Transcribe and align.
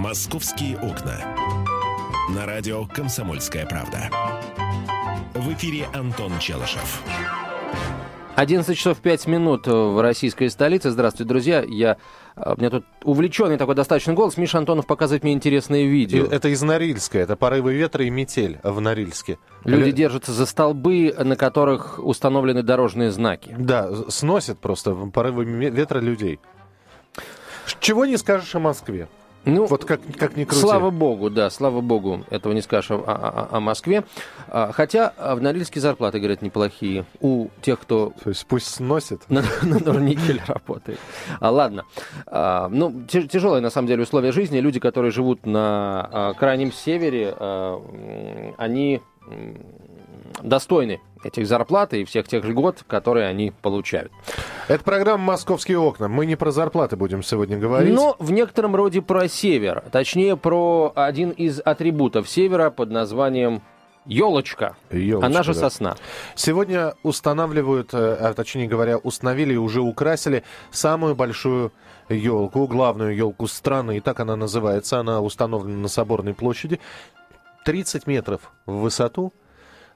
«Московские 0.00 0.78
окна». 0.78 1.20
На 2.30 2.46
радио 2.46 2.86
«Комсомольская 2.86 3.66
правда». 3.66 4.08
В 5.34 5.52
эфире 5.52 5.88
Антон 5.92 6.38
Челышев. 6.38 7.02
11 8.34 8.78
часов 8.78 8.96
5 8.96 9.26
минут 9.26 9.66
в 9.66 10.00
российской 10.00 10.48
столице. 10.48 10.90
Здравствуйте, 10.90 11.28
друзья. 11.28 11.62
Я, 11.68 11.98
у 12.34 12.56
меня 12.58 12.70
тут 12.70 12.86
увлеченный 13.04 13.58
такой 13.58 13.74
достаточно 13.74 14.14
голос. 14.14 14.38
Миша 14.38 14.56
Антонов 14.56 14.86
показывает 14.86 15.22
мне 15.22 15.34
интересные 15.34 15.86
видео. 15.86 16.24
Это 16.24 16.48
из 16.48 16.62
Норильска. 16.62 17.18
Это 17.18 17.36
порывы 17.36 17.74
ветра 17.74 18.02
и 18.02 18.08
метель 18.08 18.58
в 18.62 18.80
Норильске. 18.80 19.38
Люди 19.64 19.90
Лю... 19.90 19.92
держатся 19.92 20.32
за 20.32 20.46
столбы, 20.46 21.14
на 21.18 21.36
которых 21.36 21.98
установлены 21.98 22.62
дорожные 22.62 23.10
знаки. 23.10 23.54
Да, 23.58 23.90
сносят 24.08 24.60
просто 24.60 24.94
порывы 24.94 25.44
ветра 25.44 26.00
людей. 26.00 26.40
Чего 27.80 28.06
не 28.06 28.16
скажешь 28.16 28.54
о 28.54 28.60
Москве? 28.60 29.06
Ну, 29.44 29.66
вот 29.66 29.84
как, 29.84 30.00
как 30.18 30.36
ни 30.36 30.44
крути. 30.44 30.60
Слава 30.60 30.90
богу, 30.90 31.30
да, 31.30 31.48
слава 31.50 31.80
богу, 31.80 32.24
этого 32.30 32.52
не 32.52 32.60
скажешь 32.60 32.90
о, 32.90 32.96
о, 32.96 33.56
о 33.56 33.60
Москве. 33.60 34.04
А, 34.48 34.70
хотя 34.72 35.14
в 35.16 35.40
Норильске 35.40 35.80
зарплаты, 35.80 36.18
говорят, 36.18 36.42
неплохие 36.42 37.06
у 37.20 37.48
тех, 37.62 37.80
кто... 37.80 38.12
То 38.22 38.30
есть 38.30 38.44
пусть 38.46 38.66
сносит. 38.66 39.22
На, 39.30 39.42
на 39.62 39.78
Норникеле 39.78 40.42
работает. 40.46 40.98
А, 41.40 41.50
ладно. 41.50 41.84
А, 42.26 42.68
ну, 42.68 43.04
тяжелые, 43.06 43.62
на 43.62 43.70
самом 43.70 43.88
деле, 43.88 44.02
условия 44.02 44.32
жизни. 44.32 44.58
Люди, 44.58 44.78
которые 44.78 45.10
живут 45.10 45.46
на 45.46 46.08
а, 46.12 46.34
крайнем 46.34 46.72
севере, 46.72 47.34
а, 47.38 47.82
они 48.58 49.00
достойны 50.42 51.00
этих 51.24 51.46
зарплат 51.46 51.94
и 51.94 52.04
всех 52.04 52.28
тех 52.28 52.44
льгот, 52.44 52.84
которые 52.86 53.26
они 53.26 53.52
получают. 53.62 54.12
Это 54.70 54.84
программа 54.84 55.24
«Московские 55.24 55.80
окна». 55.80 56.06
Мы 56.06 56.26
не 56.26 56.36
про 56.36 56.52
зарплаты 56.52 56.94
будем 56.94 57.24
сегодня 57.24 57.58
говорить. 57.58 57.92
Но 57.92 58.14
в 58.20 58.30
некотором 58.30 58.76
роде 58.76 59.02
про 59.02 59.26
север. 59.26 59.82
Точнее, 59.90 60.36
про 60.36 60.92
один 60.94 61.30
из 61.30 61.60
атрибутов 61.64 62.28
севера 62.28 62.70
под 62.70 62.92
названием 62.92 63.62
Елочка, 64.06 64.76
Елочка, 64.92 65.26
она 65.26 65.42
же 65.42 65.54
да. 65.54 65.58
сосна. 65.58 65.96
Сегодня 66.36 66.94
устанавливают, 67.02 67.92
э, 67.94 68.14
а 68.14 68.32
точнее 68.32 68.68
говоря, 68.68 68.96
установили 68.98 69.54
и 69.54 69.56
уже 69.56 69.80
украсили 69.80 70.44
самую 70.70 71.16
большую 71.16 71.72
елку, 72.08 72.68
главную 72.68 73.16
елку 73.16 73.48
страны, 73.48 73.96
и 73.96 74.00
так 74.00 74.20
она 74.20 74.36
называется. 74.36 75.00
Она 75.00 75.20
установлена 75.20 75.78
на 75.78 75.88
Соборной 75.88 76.32
площади. 76.34 76.78
30 77.64 78.06
метров 78.06 78.52
в 78.66 78.74
высоту, 78.82 79.32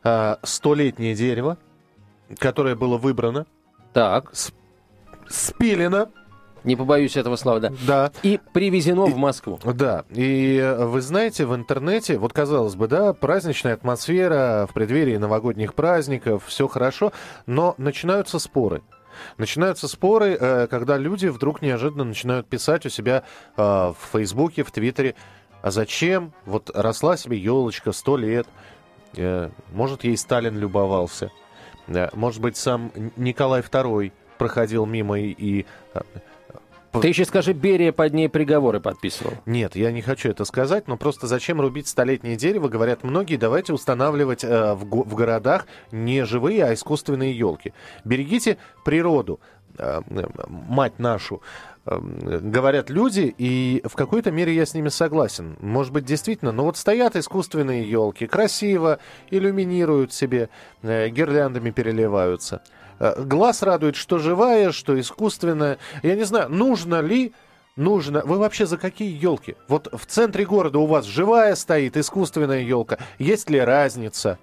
а, 0.03 0.41
столетнее 0.43 1.15
дерево, 1.15 1.59
которое 2.41 2.75
было 2.75 2.99
выбрано. 2.99 3.47
Так. 3.93 4.33
Спилено. 5.29 6.11
Не 6.65 6.77
побоюсь 6.77 7.17
этого 7.17 7.37
слова, 7.37 7.61
да. 7.61 7.73
Да. 7.87 8.13
И 8.23 8.41
привезено 8.55 9.07
и, 9.07 9.13
в 9.13 9.17
Москву. 9.19 9.61
Да. 9.65 10.05
И 10.11 10.57
э, 10.57 10.87
вы 10.87 11.03
знаете, 11.03 11.45
в 11.45 11.55
интернете, 11.55 12.17
вот 12.17 12.33
казалось 12.33 12.75
бы, 12.75 12.89
да, 12.89 13.13
праздничная 13.13 13.75
атмосфера 13.75 14.67
в 14.69 14.73
преддверии 14.73 15.19
новогодних 15.19 15.75
праздников, 15.75 16.45
все 16.47 16.67
хорошо, 16.67 17.13
но 17.45 17.75
начинаются 17.77 18.39
споры. 18.39 18.83
Начинаются 19.37 19.89
споры, 19.89 20.39
э, 20.41 20.67
когда 20.69 20.97
люди 20.97 21.27
вдруг 21.27 21.61
неожиданно 21.61 22.05
начинают 22.05 22.47
писать 22.49 22.87
у 22.87 22.89
себя 22.89 23.25
э, 23.59 23.63
в 23.63 23.97
Фейсбуке, 24.13 24.65
в 24.65 24.71
Твиттере, 24.71 25.17
а 25.61 25.71
зачем? 25.71 26.33
Вот 26.47 26.71
росла 26.75 27.19
себе 27.19 27.37
елочка 27.39 27.93
сто 27.93 28.17
лет, 28.17 28.47
может, 29.73 30.03
ей 30.03 30.17
Сталин 30.17 30.59
любовался. 30.59 31.31
Может 31.87 32.43
быть, 32.43 32.57
сам 32.57 32.91
Николай 33.17 33.61
II 33.61 34.13
проходил 34.39 34.87
мимо 34.87 35.19
и... 35.19 35.31
и 35.31 35.67
э, 35.95 36.01
ты 37.01 37.09
еще 37.09 37.25
скажи, 37.25 37.53
Берия 37.53 37.91
под 37.91 38.15
ней 38.15 38.29
приговоры 38.29 38.79
подписывал. 38.79 39.33
Нет, 39.47 39.75
я 39.75 39.91
не 39.91 40.01
хочу 40.01 40.29
это 40.29 40.45
сказать, 40.45 40.87
но 40.87 40.97
просто 40.97 41.27
зачем 41.27 41.61
рубить 41.61 41.89
столетнее 41.89 42.37
дерево, 42.37 42.69
говорят 42.69 43.03
многие, 43.03 43.37
давайте 43.37 43.73
устанавливать 43.73 44.45
э, 44.45 44.75
в, 44.75 44.85
в 44.85 45.15
городах 45.15 45.67
не 45.91 46.25
живые, 46.25 46.65
а 46.65 46.75
искусственные 46.75 47.37
елки. 47.37 47.73
Берегите 48.05 48.59
природу, 48.85 49.41
э, 49.77 50.03
мать 50.47 51.01
нашу. 51.01 51.43
Эм, 51.87 52.51
говорят 52.51 52.89
люди, 52.89 53.35
и 53.37 53.83
в 53.85 53.95
какой-то 53.95 54.31
мере 54.31 54.55
я 54.55 54.65
с 54.65 54.73
ними 54.73 54.89
согласен. 54.89 55.57
Может 55.61 55.93
быть, 55.93 56.07
действительно, 56.07 56.51
но 56.51 56.65
вот 56.65 56.79
стоят 56.79 57.15
искусственные 57.15 57.89
елки, 57.89 58.27
красиво 58.27 59.01
иллюминируют 59.31 60.13
себе, 60.13 60.49
э, 60.83 61.09
гирляндами 61.11 61.71
переливаются. 61.71 62.63
Э, 62.99 63.23
глаз 63.23 63.63
радует, 63.63 63.97
что 63.97 64.19
живая, 64.19 64.73
что 64.73 64.99
искусственная. 64.99 65.79
Я 66.03 66.15
не 66.17 66.25
знаю, 66.25 66.49
нужно 66.51 67.01
ли 67.01 67.33
нужно... 67.77 68.23
Вы 68.25 68.39
вообще 68.39 68.67
за 68.67 68.79
какие 68.79 69.11
елки? 69.11 69.57
Вот 69.69 69.89
в 69.93 70.07
центре 70.07 70.45
города 70.45 70.79
у 70.79 70.87
вас 70.87 71.05
живая 71.05 71.55
стоит, 71.55 71.97
искусственная 71.97 72.61
елка. 72.61 72.99
Есть 73.19 73.51
ли 73.51 73.59
разница? 73.59 74.39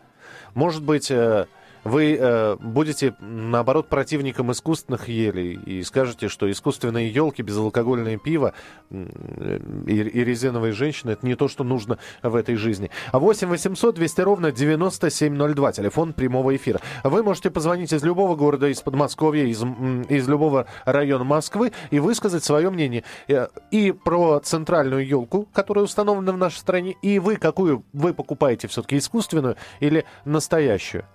Может 0.53 0.83
быть, 0.83 1.09
э, 1.11 1.45
вы 1.83 2.17
э, 2.19 2.55
будете, 2.57 3.15
наоборот, 3.19 3.87
противником 3.87 4.51
искусственных 4.51 5.07
елей 5.07 5.53
и 5.53 5.83
скажете, 5.83 6.27
что 6.27 6.49
искусственные 6.49 7.09
елки, 7.09 7.41
безалкогольное 7.41 8.17
пиво 8.17 8.53
и, 8.89 8.95
и 8.95 10.23
резиновые 10.23 10.73
женщины– 10.73 11.11
это 11.11 11.25
не 11.25 11.35
то, 11.35 11.47
что 11.47 11.63
нужно 11.63 11.97
в 12.21 12.35
этой 12.35 12.55
жизни. 12.55 12.91
8 13.13 13.47
800 13.47 13.95
200 13.95 14.21
ровно 14.21 14.51
9702, 14.51 15.71
телефон 15.71 16.13
прямого 16.13 16.55
эфира. 16.55 16.79
Вы 17.03 17.23
можете 17.23 17.49
позвонить 17.49 17.93
из 17.93 18.03
любого 18.03 18.35
города, 18.35 18.67
из 18.67 18.81
Подмосковья, 18.81 19.45
из, 19.45 19.63
из 20.09 20.27
любого 20.27 20.67
района 20.85 21.23
Москвы 21.23 21.71
и 21.89 21.99
высказать 21.99 22.43
свое 22.43 22.69
мнение 22.69 23.03
э, 23.27 23.47
и 23.71 23.91
про 23.91 24.39
центральную 24.39 25.05
елку, 25.05 25.47
которая 25.53 25.85
установлена 25.85 26.31
в 26.33 26.37
нашей 26.37 26.57
стране, 26.57 26.95
и 27.01 27.19
вы 27.19 27.37
какую 27.37 27.83
вы 27.93 28.13
покупаете 28.13 28.67
все-таки 28.67 28.97
искусственную 28.97 29.55
или 29.79 30.05
настоящую. 30.25 31.05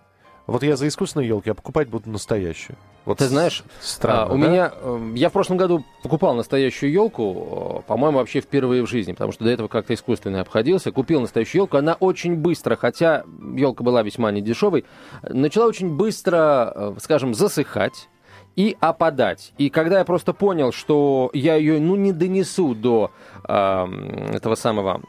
Вот 0.47 0.63
я 0.63 0.77
за 0.77 0.87
искусственные 0.87 1.29
елки, 1.29 1.51
а 1.51 1.55
покупать 1.55 1.89
буду 1.89 2.09
настоящую. 2.09 2.77
Вот 3.05 3.19
Ты 3.19 3.27
знаешь, 3.27 3.65
странно, 3.81 4.23
а, 4.25 4.27
у 4.35 4.39
да? 4.39 4.49
меня... 4.49 4.73
Э, 4.75 5.13
я 5.15 5.29
в 5.29 5.33
прошлом 5.33 5.57
году 5.57 5.85
покупал 6.03 6.35
настоящую 6.35 6.93
елку, 6.93 7.83
э, 7.85 7.89
по-моему, 7.89 8.19
вообще 8.19 8.41
впервые 8.41 8.83
в 8.85 8.89
жизни, 8.89 9.13
потому 9.13 9.33
что 9.33 9.45
до 9.45 9.51
этого 9.51 9.69
как-то 9.69 9.95
искусственно 9.95 10.41
обходился. 10.41 10.91
Купил 10.93 11.21
настоящую 11.21 11.63
елку, 11.63 11.77
она 11.77 11.95
очень 11.95 12.37
быстро, 12.37 12.77
хотя 12.77 13.25
елка 13.55 13.85
была 13.85 14.03
весьма 14.03 14.31
недешевой, 14.33 14.85
начала 15.23 15.67
очень 15.67 15.97
быстро, 15.97 16.73
э, 16.75 16.95
скажем, 17.01 17.35
засыхать 17.35 18.09
и 18.57 18.77
опадать. 18.81 19.53
И 19.59 19.69
когда 19.69 19.99
я 19.99 20.05
просто 20.05 20.33
понял, 20.33 20.73
что 20.73 21.31
я 21.35 21.57
ее 21.57 21.79
ну, 21.79 21.95
не 21.95 22.13
донесу 22.13 22.75
до 22.75 23.11
э, 23.47 23.87
этого 24.35 24.55
самого 24.55 25.03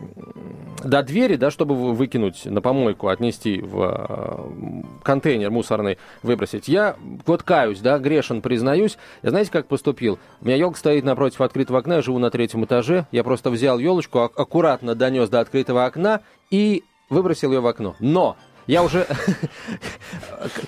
до 0.83 1.01
двери, 1.01 1.37
да, 1.37 1.49
чтобы 1.49 1.75
выкинуть 1.93 2.45
на 2.45 2.61
помойку, 2.61 3.07
отнести 3.07 3.61
в 3.61 3.81
э, 3.81 5.01
контейнер 5.03 5.49
мусорный, 5.49 5.97
выбросить, 6.23 6.67
я 6.67 6.97
вот 7.25 7.43
каюсь, 7.43 7.79
да, 7.79 7.97
грешен, 7.97 8.41
признаюсь. 8.41 8.97
Я 9.23 9.29
знаете, 9.31 9.51
как 9.51 9.67
поступил? 9.67 10.19
У 10.41 10.45
меня 10.45 10.57
елка 10.57 10.77
стоит 10.77 11.05
напротив 11.05 11.41
открытого 11.41 11.79
окна, 11.79 11.95
я 11.95 12.01
живу 12.01 12.19
на 12.19 12.29
третьем 12.29 12.65
этаже. 12.65 13.07
Я 13.11 13.23
просто 13.23 13.49
взял 13.49 13.79
елочку, 13.79 14.19
аккуратно 14.19 14.93
донес 14.93 15.29
до 15.29 15.39
открытого 15.39 15.85
окна 15.85 16.21
и 16.51 16.83
выбросил 17.09 17.53
ее 17.53 17.61
в 17.61 17.67
окно. 17.67 17.95
Но 17.99 18.35
я 18.67 18.83
уже... 18.83 19.07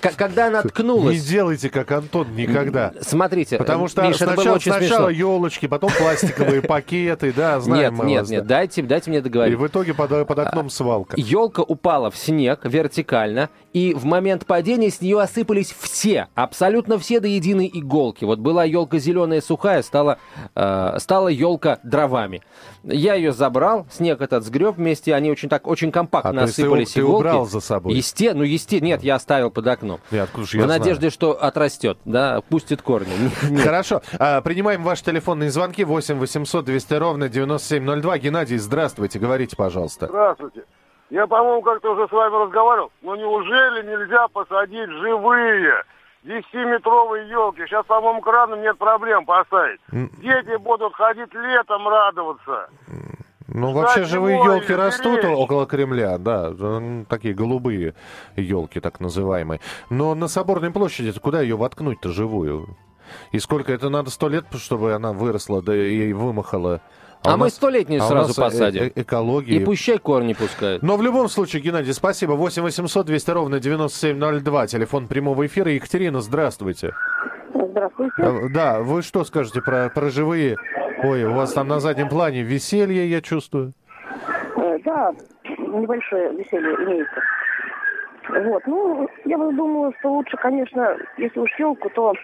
Когда 0.16 0.46
она 0.46 0.62
ткнулась... 0.62 1.16
Не 1.16 1.20
делайте, 1.20 1.68
как 1.70 1.92
Антон, 1.92 2.34
никогда. 2.34 2.92
Смотрите, 3.02 3.58
Потому 3.58 3.88
что 3.88 4.02
Миша, 4.02 4.24
сначала, 4.24 4.58
сначала 4.58 5.08
елочки, 5.08 5.66
потом 5.66 5.90
пластиковые 5.96 6.62
пакеты, 6.62 7.32
да, 7.32 7.60
знаем 7.60 7.94
Нет, 7.94 8.04
нет, 8.04 8.28
нет, 8.28 8.46
дайте, 8.46 8.82
дайте 8.82 9.10
мне 9.10 9.20
договорить. 9.20 9.52
И 9.52 9.56
в 9.56 9.66
итоге 9.66 9.92
под, 9.94 10.26
под 10.26 10.38
окном 10.38 10.70
свалка. 10.70 11.14
Елка 11.18 11.60
упала 11.62 12.10
в 12.10 12.16
снег 12.16 12.60
вертикально, 12.64 13.50
и 13.72 13.94
в 13.94 14.04
момент 14.04 14.46
падения 14.46 14.90
с 14.90 15.00
нее 15.00 15.20
осыпались 15.20 15.74
все, 15.78 16.28
абсолютно 16.34 16.98
все 16.98 17.20
до 17.20 17.28
единой 17.28 17.70
иголки. 17.72 18.24
Вот 18.24 18.38
была 18.38 18.64
елка 18.64 18.98
зеленая 18.98 19.40
сухая, 19.40 19.82
стала, 19.82 20.18
э, 20.54 20.96
стала 20.98 21.28
елка 21.28 21.78
дровами. 21.82 22.42
Я 22.82 23.14
ее 23.14 23.32
забрал, 23.32 23.86
снег 23.90 24.22
этот 24.22 24.44
сгреб 24.44 24.76
вместе, 24.76 25.14
они 25.14 25.30
очень 25.30 25.48
так, 25.48 25.66
очень 25.66 25.92
компактно 25.92 26.42
а, 26.42 26.44
осыпались 26.44 26.92
ты, 26.92 27.00
иголки. 27.00 27.24
Ты 27.24 27.28
убрал 27.28 27.46
за 27.46 27.60
собой? 27.60 27.89
Есте, 27.96 28.34
ну 28.34 28.42
есте, 28.42 28.80
нет, 28.80 29.02
я 29.02 29.16
оставил 29.16 29.50
под 29.50 29.66
окном. 29.66 30.00
Нет, 30.10 30.24
откуда 30.24 30.46
же 30.46 30.58
я 30.58 30.64
В 30.64 30.66
надежде, 30.66 30.94
знаю. 31.00 31.10
что 31.12 31.32
отрастет, 31.32 31.98
да, 32.04 32.40
пустит 32.48 32.82
корни. 32.82 33.12
Хорошо, 33.62 34.02
а, 34.18 34.40
принимаем 34.40 34.82
ваши 34.82 35.04
телефонные 35.04 35.50
звонки 35.50 35.84
8 35.84 36.18
800 36.18 36.64
200 36.64 36.94
ровно 36.94 37.28
9702. 37.28 38.18
Геннадий, 38.18 38.58
здравствуйте, 38.58 39.18
говорите, 39.18 39.56
пожалуйста. 39.56 40.06
Здравствуйте. 40.06 40.64
Я, 41.10 41.26
по-моему, 41.26 41.60
как-то 41.62 41.92
уже 41.92 42.06
с 42.06 42.12
вами 42.12 42.44
разговаривал, 42.44 42.92
но 43.02 43.16
неужели 43.16 43.82
нельзя 43.84 44.28
посадить 44.28 44.88
живые 44.88 45.82
10-метровые 46.24 47.28
елки? 47.28 47.62
Сейчас, 47.66 47.84
по-моему, 47.86 48.20
краном 48.20 48.60
нет 48.62 48.78
проблем 48.78 49.24
поставить. 49.24 49.80
Дети 49.90 50.56
будут 50.58 50.94
ходить 50.94 51.32
летом 51.34 51.88
радоваться. 51.88 52.68
Ну, 53.52 53.72
вообще 53.72 54.04
живые 54.04 54.36
елки 54.36 54.72
растут 54.72 55.24
около 55.24 55.66
Кремля, 55.66 56.18
да, 56.18 56.52
такие 57.08 57.34
голубые 57.34 57.94
елки, 58.36 58.80
так 58.80 59.00
называемые. 59.00 59.60
Но 59.90 60.14
на 60.14 60.28
Соборной 60.28 60.70
площади 60.70 61.12
куда 61.18 61.40
ее 61.42 61.56
воткнуть-то 61.56 62.10
живую? 62.10 62.76
И 63.32 63.38
сколько 63.38 63.72
это 63.72 63.88
надо 63.88 64.10
сто 64.10 64.28
лет, 64.28 64.44
чтобы 64.54 64.94
она 64.94 65.12
выросла, 65.12 65.62
да 65.62 65.76
и 65.76 66.12
вымахала 66.12 66.80
А, 67.22 67.34
а 67.34 67.36
мы 67.36 67.50
столетнюю 67.50 68.02
а 68.02 68.06
сразу 68.06 68.32
э, 68.32 68.44
посадим. 68.44 68.82
Э 68.84 68.92
экология. 68.94 69.56
И 69.56 69.64
пущай 69.64 69.98
корни 69.98 70.32
пускают. 70.32 70.82
Но 70.82 70.96
в 70.96 71.02
любом 71.02 71.28
случае, 71.28 71.60
Геннадий, 71.60 71.92
спасибо. 71.92 72.32
8 72.32 72.62
800 72.62 73.06
200 73.06 73.30
ровно 73.30 73.60
9702. 73.60 74.66
Телефон 74.68 75.08
прямого 75.08 75.46
эфира. 75.46 75.72
Екатерина, 75.72 76.20
здравствуйте. 76.20 76.92
Здравствуйте. 77.52 78.14
Э, 78.18 78.48
да, 78.48 78.80
вы 78.80 79.02
что 79.02 79.24
скажете 79.24 79.60
про, 79.60 79.90
про 79.90 80.10
живые? 80.10 80.56
Ой, 81.02 81.24
у 81.24 81.32
вас 81.32 81.52
там 81.52 81.68
на 81.68 81.80
заднем 81.80 82.08
плане 82.08 82.42
веселье, 82.42 83.06
я 83.06 83.20
чувствую. 83.20 83.72
Да, 84.84 85.12
небольшое 85.58 86.32
веселье 86.32 86.74
имеется. 86.74 87.22
Вот, 88.28 88.66
ну, 88.66 89.08
я 89.24 89.38
бы 89.38 89.52
думаю, 89.52 89.92
что 89.98 90.12
лучше, 90.12 90.36
конечно, 90.36 90.96
если 91.16 91.40
уж 91.40 91.50
елку, 91.58 91.90
то 91.90 92.14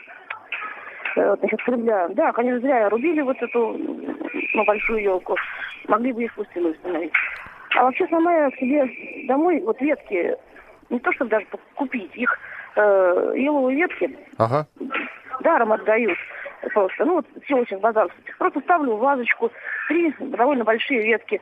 э, 1.16 1.36
насчет 1.42 1.62
Кремля. 1.64 2.08
Да, 2.10 2.32
конечно, 2.32 2.60
зря 2.60 2.88
рубили 2.88 3.22
вот 3.22 3.36
эту 3.42 3.76
ну, 4.54 4.64
большую 4.64 5.02
елку. 5.02 5.36
Могли 5.88 6.12
бы 6.12 6.24
искусственно 6.24 6.68
установить. 6.68 7.12
А 7.76 7.84
вообще 7.84 8.06
сама 8.08 8.50
к 8.50 8.56
себе 8.56 8.88
домой, 9.26 9.60
вот 9.60 9.80
ветки, 9.80 10.36
не 10.90 10.98
то 11.00 11.12
чтобы 11.12 11.30
даже 11.30 11.46
купить, 11.74 12.14
их 12.14 12.38
э, 12.76 13.32
еловые 13.36 13.76
ветки 13.76 14.16
ага. 14.38 14.66
даром 15.40 15.72
отдают 15.72 16.18
просто. 16.72 17.04
Ну 17.04 17.14
вот 17.14 17.26
очень 17.50 17.78
базар. 17.78 18.08
Просто 18.38 18.60
ставлю 18.60 18.96
вазочку 18.96 19.50
три 19.88 20.14
довольно 20.18 20.64
большие 20.64 21.02
ветки. 21.02 21.40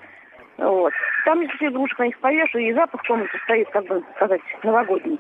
Вот. 0.56 0.93
Там 1.25 1.41
несколько 1.41 1.67
игрушек 1.69 1.99
на 1.99 2.05
них 2.05 2.19
повешу, 2.19 2.59
и 2.59 2.73
запах 2.73 3.03
в 3.03 3.06
комнате 3.06 3.38
стоит, 3.44 3.69
как 3.71 3.87
бы 3.87 4.03
сказать, 4.17 4.41
новогодний. 4.62 5.19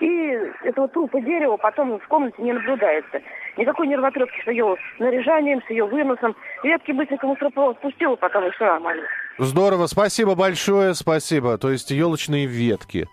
И 0.00 0.38
этого 0.62 0.86
трупа 0.88 1.20
дерева 1.20 1.56
потом 1.56 1.98
в 1.98 2.06
комнате 2.06 2.40
не 2.40 2.52
наблюдается. 2.52 3.20
Никакой 3.56 3.88
нервотрепки 3.88 4.40
с 4.42 4.46
ее 4.46 4.76
наряжанием, 5.00 5.60
с 5.62 5.70
ее 5.70 5.86
выносом. 5.86 6.36
Ветки 6.62 6.92
быстренько 6.92 7.26
мусоропровод 7.26 7.78
спустила, 7.78 8.14
и 8.14 8.50
все 8.52 8.64
нормально. 8.64 9.02
Здорово, 9.38 9.86
спасибо 9.86 10.34
большое, 10.34 10.94
спасибо. 10.94 11.58
То 11.58 11.70
есть 11.70 11.90
елочные 11.90 12.46
ветки. 12.46 13.08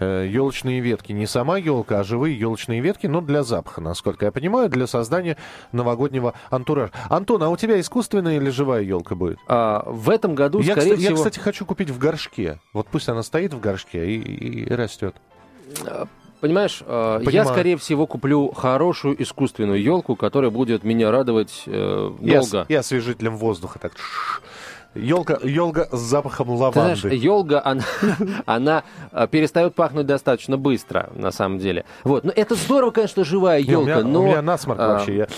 елочные 0.00 0.80
ветки. 0.80 1.12
Не 1.12 1.26
сама 1.26 1.56
елка, 1.56 2.00
а 2.00 2.04
живые 2.04 2.38
елочные 2.38 2.80
ветки, 2.80 3.06
но 3.06 3.20
для 3.20 3.44
запаха, 3.44 3.80
насколько 3.80 4.24
я 4.24 4.32
понимаю, 4.32 4.68
для 4.68 4.88
создания 4.88 5.36
новогоднего 5.70 6.34
антуража. 6.50 6.92
Антон, 7.08 7.42
а 7.44 7.48
у 7.48 7.56
тебя 7.56 7.78
искусственная 7.78 8.36
или 8.36 8.50
живая 8.50 8.82
елка 8.82 9.14
будет? 9.14 9.38
А, 9.46 9.84
в 9.86 10.10
этом 10.10 10.34
году, 10.34 10.58
я, 10.58 10.72
скорее 10.72 10.94
кстати, 10.94 11.00
всего... 11.00 11.10
Я, 11.10 11.16
кстати, 11.16 11.38
хочу 11.38 11.64
купить 11.64 11.90
в 11.90 11.98
горшке. 11.98 12.60
Вот 12.72 12.88
пусть 12.88 13.08
она 13.08 13.22
стоит 13.22 13.54
в 13.54 13.60
горшке 13.60 14.04
и, 14.04 14.18
и, 14.18 14.64
и 14.64 14.74
растет. 14.74 15.14
А, 15.86 16.08
Понимаешь, 16.40 16.82
э, 16.86 17.20
Понимаю. 17.24 17.34
я, 17.34 17.44
скорее 17.44 17.76
всего, 17.76 18.06
куплю 18.06 18.52
хорошую 18.52 19.20
искусственную 19.20 19.82
елку, 19.82 20.14
которая 20.14 20.50
будет 20.50 20.84
меня 20.84 21.10
радовать 21.10 21.64
э, 21.66 22.12
долго. 22.20 22.66
И 22.68 22.74
освежителем 22.74 23.36
воздуха 23.36 23.80
так. 23.80 23.92
Елка, 24.98 25.38
елка 25.42 25.88
с 25.90 25.98
запахом 25.98 26.50
лаванды. 26.50 26.94
Ты 26.94 27.00
знаешь, 27.00 27.22
елга, 27.22 27.62
она, 27.64 27.84
она 28.46 28.84
э, 29.12 29.26
перестает 29.30 29.74
пахнуть 29.74 30.06
достаточно 30.06 30.56
быстро, 30.56 31.10
на 31.14 31.30
самом 31.30 31.58
деле. 31.58 31.84
Вот. 32.04 32.24
Но 32.24 32.32
это 32.34 32.54
здорово, 32.54 32.90
конечно, 32.90 33.24
живая 33.24 33.60
елка, 33.60 33.72
Не, 33.72 33.76
у 33.76 33.82
меня, 33.84 34.02
но... 34.02 34.22
У 34.22 34.26
меня 34.26 34.42
насморк 34.42 34.80
а, 34.80 34.88
вообще. 34.88 35.16
Я... 35.16 35.28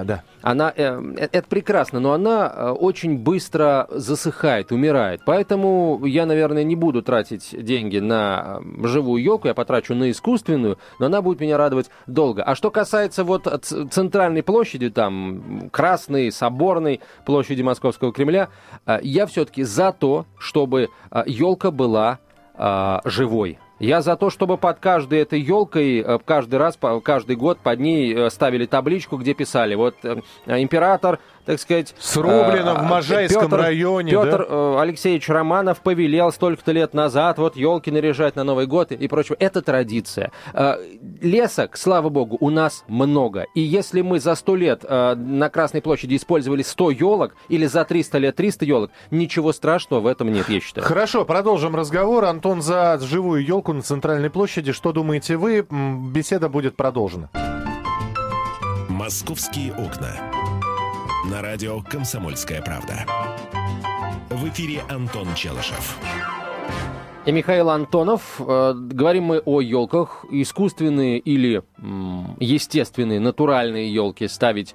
А, 0.00 0.04
да. 0.04 0.22
Она, 0.42 0.72
э, 0.76 1.00
э, 1.16 1.28
это 1.32 1.48
прекрасно, 1.48 2.00
но 2.00 2.12
она 2.12 2.52
э, 2.54 2.70
очень 2.70 3.18
быстро 3.18 3.86
засыхает, 3.90 4.72
умирает. 4.72 5.22
Поэтому 5.24 6.04
я, 6.04 6.26
наверное, 6.26 6.64
не 6.64 6.76
буду 6.76 7.02
тратить 7.02 7.50
деньги 7.52 7.98
на 7.98 8.60
э, 8.60 8.86
живую 8.86 9.22
елку, 9.22 9.48
я 9.48 9.54
потрачу 9.54 9.94
на 9.94 10.10
искусственную, 10.10 10.78
но 10.98 11.06
она 11.06 11.22
будет 11.22 11.40
меня 11.40 11.56
радовать 11.56 11.90
долго. 12.06 12.42
А 12.42 12.54
что 12.54 12.70
касается 12.70 13.24
вот 13.24 13.46
центральной 13.90 14.42
площади, 14.42 14.90
там, 14.90 15.70
Красной, 15.70 16.32
Соборной 16.32 17.00
площади 17.24 17.62
Московского 17.62 18.12
Кремля, 18.12 18.48
я 19.02 19.26
все-таки 19.26 19.62
за 19.62 19.92
то, 19.92 20.26
чтобы 20.38 20.88
елка 21.26 21.70
была 21.70 22.18
э, 22.54 22.98
живой. 23.04 23.58
Я 23.82 24.00
за 24.00 24.14
то, 24.14 24.30
чтобы 24.30 24.58
под 24.58 24.78
каждой 24.78 25.18
этой 25.22 25.40
елкой 25.40 25.98
э, 25.98 26.18
каждый 26.24 26.54
раз, 26.54 26.78
каждый 27.02 27.34
год 27.34 27.58
под 27.58 27.80
ней 27.80 28.14
э, 28.14 28.30
ставили 28.30 28.64
табличку, 28.64 29.16
где 29.16 29.34
писали, 29.34 29.74
вот 29.74 29.96
э, 30.04 30.20
император 30.46 31.18
так 31.44 31.60
сказать... 31.60 31.94
Срублено 31.98 32.74
в 32.74 32.82
Можайском 32.82 33.50
Петр, 33.50 33.62
районе, 33.62 34.12
Петр 34.12 34.46
да? 34.48 34.80
Алексеевич 34.80 35.28
Романов 35.28 35.80
повелел 35.80 36.32
столько-то 36.32 36.72
лет 36.72 36.94
назад 36.94 37.38
вот 37.38 37.56
елки 37.56 37.90
наряжать 37.90 38.36
на 38.36 38.44
Новый 38.44 38.66
год 38.66 38.92
и 38.92 39.08
прочее. 39.08 39.36
Это 39.38 39.62
традиция. 39.62 40.32
Лесок, 41.20 41.76
слава 41.76 42.08
богу, 42.08 42.36
у 42.40 42.50
нас 42.50 42.84
много. 42.88 43.46
И 43.54 43.60
если 43.60 44.02
мы 44.02 44.20
за 44.20 44.34
сто 44.34 44.56
лет 44.56 44.84
на 44.88 45.48
Красной 45.50 45.82
площади 45.82 46.16
использовали 46.16 46.62
100 46.62 46.90
елок 46.90 47.34
или 47.48 47.66
за 47.66 47.84
300 47.84 48.18
лет 48.18 48.36
300 48.36 48.64
елок, 48.64 48.90
ничего 49.10 49.52
страшного 49.52 50.00
в 50.00 50.06
этом 50.06 50.32
нет, 50.32 50.48
я 50.48 50.60
считаю. 50.60 50.86
Хорошо, 50.86 51.24
продолжим 51.24 51.76
разговор. 51.76 52.24
Антон 52.24 52.62
за 52.62 52.98
живую 53.00 53.44
елку 53.44 53.72
на 53.72 53.82
центральной 53.82 54.30
площади. 54.30 54.72
Что 54.72 54.92
думаете 54.92 55.36
вы? 55.36 55.66
Беседа 55.70 56.48
будет 56.48 56.76
продолжена. 56.76 57.30
Московские 58.88 59.72
окна. 59.72 60.16
На 61.24 61.40
радио 61.40 61.80
«Комсомольская 61.82 62.60
правда». 62.62 63.06
В 64.28 64.48
эфире 64.48 64.82
Антон 64.88 65.28
Челышев. 65.36 65.96
И 67.24 67.30
Михаил 67.30 67.70
Антонов. 67.70 68.40
Э, 68.40 68.74
говорим 68.74 69.24
мы 69.24 69.38
о 69.38 69.60
елках. 69.60 70.24
Искусственные 70.32 71.20
или 71.20 71.62
естественные, 72.40 73.20
натуральные 73.20 73.94
елки 73.94 74.26
ставить 74.26 74.74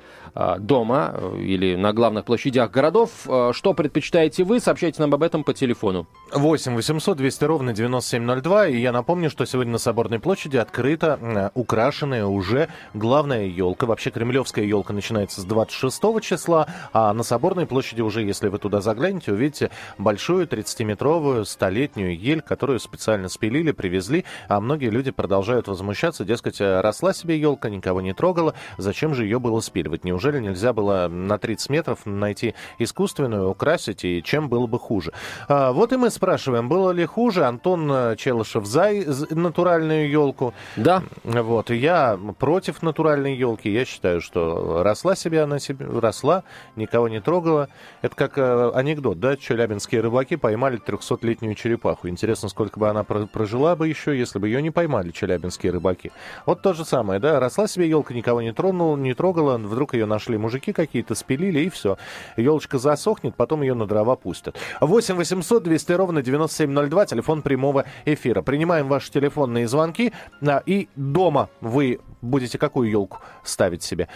дома 0.60 1.14
э, 1.14 1.40
или 1.40 1.76
на 1.76 1.94
главных 1.94 2.26
площадях 2.26 2.72
городов. 2.72 3.10
А, 3.28 3.52
что 3.54 3.74
предпочитаете 3.74 4.44
вы? 4.44 4.60
Сообщайте 4.60 5.02
нам 5.02 5.14
об 5.14 5.24
этом 5.24 5.44
по 5.44 5.54
телефону. 5.54 6.08
8 6.32 6.76
800 6.76 7.18
200 7.18 7.44
ровно 7.46 7.74
9702. 7.74 8.68
И 8.68 8.78
я 8.80 8.92
напомню, 8.92 9.30
что 9.30 9.46
сегодня 9.46 9.74
на 9.74 9.78
Соборной 9.78 10.20
площади 10.20 10.58
открыта 10.58 11.20
э, 11.22 11.50
украшенная 11.54 12.26
уже 12.26 12.70
главная 12.94 13.46
елка. 13.46 13.86
Вообще 13.86 14.12
кремлевская 14.12 14.66
елка 14.66 14.94
начинается 14.94 15.42
с 15.42 15.46
26 15.46 16.22
числа, 16.22 16.68
а 16.94 17.14
на 17.14 17.24
Соборной 17.24 17.66
площади 17.66 18.02
уже, 18.02 18.22
если 18.22 18.50
вы 18.50 18.60
туда 18.60 18.82
заглянете, 18.82 19.32
увидите 19.32 19.72
большую 19.98 20.48
30-метровую 20.48 21.46
столетнюю 21.46 22.18
ель, 22.18 22.42
которую 22.42 22.80
специально 22.80 23.30
спилили, 23.30 23.72
привезли, 23.72 24.26
а 24.48 24.60
многие 24.60 24.90
люди 24.90 25.12
продолжают 25.12 25.68
возмущаться, 25.68 26.26
дескать, 26.26 26.62
э, 26.62 26.82
росла 26.82 27.14
себе 27.14 27.40
елка, 27.40 27.70
никого 27.70 28.02
не 28.02 28.14
трогала, 28.14 28.54
зачем 28.78 29.14
же 29.14 29.24
ее 29.24 29.40
было 29.40 29.60
спиливать? 29.62 30.04
Неужели 30.04 30.27
Неужели 30.28 30.44
нельзя 30.44 30.74
было 30.74 31.08
на 31.08 31.38
30 31.38 31.70
метров 31.70 32.00
найти 32.06 32.54
искусственную, 32.80 33.50
украсить, 33.50 34.04
и 34.04 34.22
чем 34.22 34.50
было 34.50 34.68
бы 34.68 34.78
хуже? 34.78 35.14
А, 35.48 35.72
вот 35.72 35.94
и 35.94 35.96
мы 35.96 36.10
спрашиваем, 36.10 36.68
было 36.68 36.92
ли 36.92 37.06
хуже 37.06 37.46
Антон 37.46 37.90
э, 37.90 38.16
Челышев 38.18 38.66
за 38.66 38.92
натуральную 39.30 40.10
елку? 40.10 40.54
Да. 40.76 41.02
Вот, 41.24 41.70
я 41.70 42.20
против 42.40 42.84
натуральной 42.84 43.38
елки. 43.38 43.70
Я 43.70 43.86
считаю, 43.86 44.20
что 44.20 44.84
росла 44.84 45.16
себе 45.16 45.44
она 45.44 45.60
себе, 45.60 45.86
росла, 45.86 46.44
никого 46.76 47.08
не 47.08 47.22
трогала. 47.22 47.70
Это 48.02 48.14
как 48.14 48.38
э, 48.38 48.72
анекдот, 48.76 49.22
да? 49.22 49.38
Челябинские 49.38 50.02
рыбаки 50.02 50.36
поймали 50.36 50.78
300-летнюю 50.78 51.56
черепаху. 51.56 52.10
Интересно, 52.10 52.50
сколько 52.50 52.78
бы 52.78 52.90
она 52.90 53.06
прожила 53.06 53.78
бы 53.78 53.88
еще, 53.88 54.18
если 54.18 54.40
бы 54.40 54.50
ее 54.50 54.62
не 54.62 54.72
поймали 54.72 55.12
челябинские 55.12 55.72
рыбаки. 55.72 56.12
Вот 56.46 56.62
то 56.62 56.74
же 56.74 56.84
самое, 56.84 57.22
да? 57.22 57.40
Росла 57.40 57.70
себе 57.70 57.88
елка, 57.88 58.14
никого 58.14 58.42
не 58.42 58.52
тронула, 58.52 58.98
не 58.98 59.14
трогала, 59.14 59.58
вдруг 59.58 59.94
ее 59.94 60.06
нашли 60.18 60.36
мужики 60.40 60.74
какие-то, 60.74 61.14
спилили, 61.14 61.60
и 61.60 61.70
все. 61.70 61.98
Елочка 62.38 62.80
засохнет, 62.80 63.36
потом 63.36 63.62
ее 63.62 63.76
на 63.76 63.86
дрова 63.86 64.16
пустят. 64.16 64.58
8 64.82 65.14
800 65.16 65.62
200 65.62 65.92
ровно 65.92 66.24
9702, 66.24 67.06
телефон 67.06 67.44
прямого 67.44 67.86
эфира. 68.06 68.42
Принимаем 68.42 68.88
ваши 68.88 69.12
телефонные 69.12 69.68
звонки, 69.68 70.12
а, 70.42 70.64
и 70.66 70.90
дома 70.96 71.50
вы 71.62 72.00
будете 72.24 72.58
какую 72.58 72.90
елку 72.90 73.20
ставить 73.44 73.84
себе? 73.84 74.08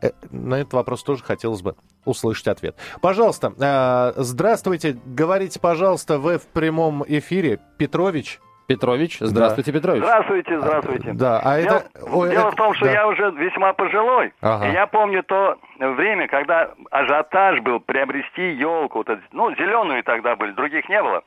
Э, 0.00 0.12
на 0.30 0.54
этот 0.54 0.72
вопрос 0.72 1.02
тоже 1.02 1.22
хотелось 1.22 1.60
бы 1.60 1.76
услышать 2.06 2.48
ответ. 2.48 2.74
Пожалуйста, 3.02 3.52
а, 3.60 4.14
здравствуйте, 4.16 4.98
говорите, 5.04 5.60
пожалуйста, 5.60 6.18
вы 6.18 6.38
в 6.38 6.46
прямом 6.46 7.04
эфире. 7.06 7.60
Петрович? 7.76 8.40
Петрович. 8.66 9.18
Здравствуйте, 9.20 9.72
да. 9.72 9.78
Петрович. 9.78 10.02
Здравствуйте, 10.02 10.60
здравствуйте. 10.60 11.12
Да, 11.12 11.40
а 11.42 11.60
дело, 11.60 11.76
это... 11.76 11.86
Ой, 12.12 12.30
дело 12.30 12.48
это... 12.48 12.50
в 12.50 12.54
том, 12.56 12.74
что 12.74 12.86
да. 12.86 12.92
я 12.92 13.06
уже 13.08 13.30
весьма 13.32 13.72
пожилой. 13.72 14.32
Ага. 14.40 14.68
И 14.68 14.72
я 14.72 14.86
помню 14.86 15.22
то 15.22 15.56
время, 15.78 16.28
когда 16.28 16.70
ажиотаж 16.90 17.60
был 17.60 17.80
приобрести 17.80 18.52
елку. 18.52 18.98
Вот, 18.98 19.08
ну, 19.32 19.54
зеленую 19.54 20.02
тогда 20.02 20.36
были, 20.36 20.52
других 20.52 20.88
не 20.88 21.02
было. 21.02 21.22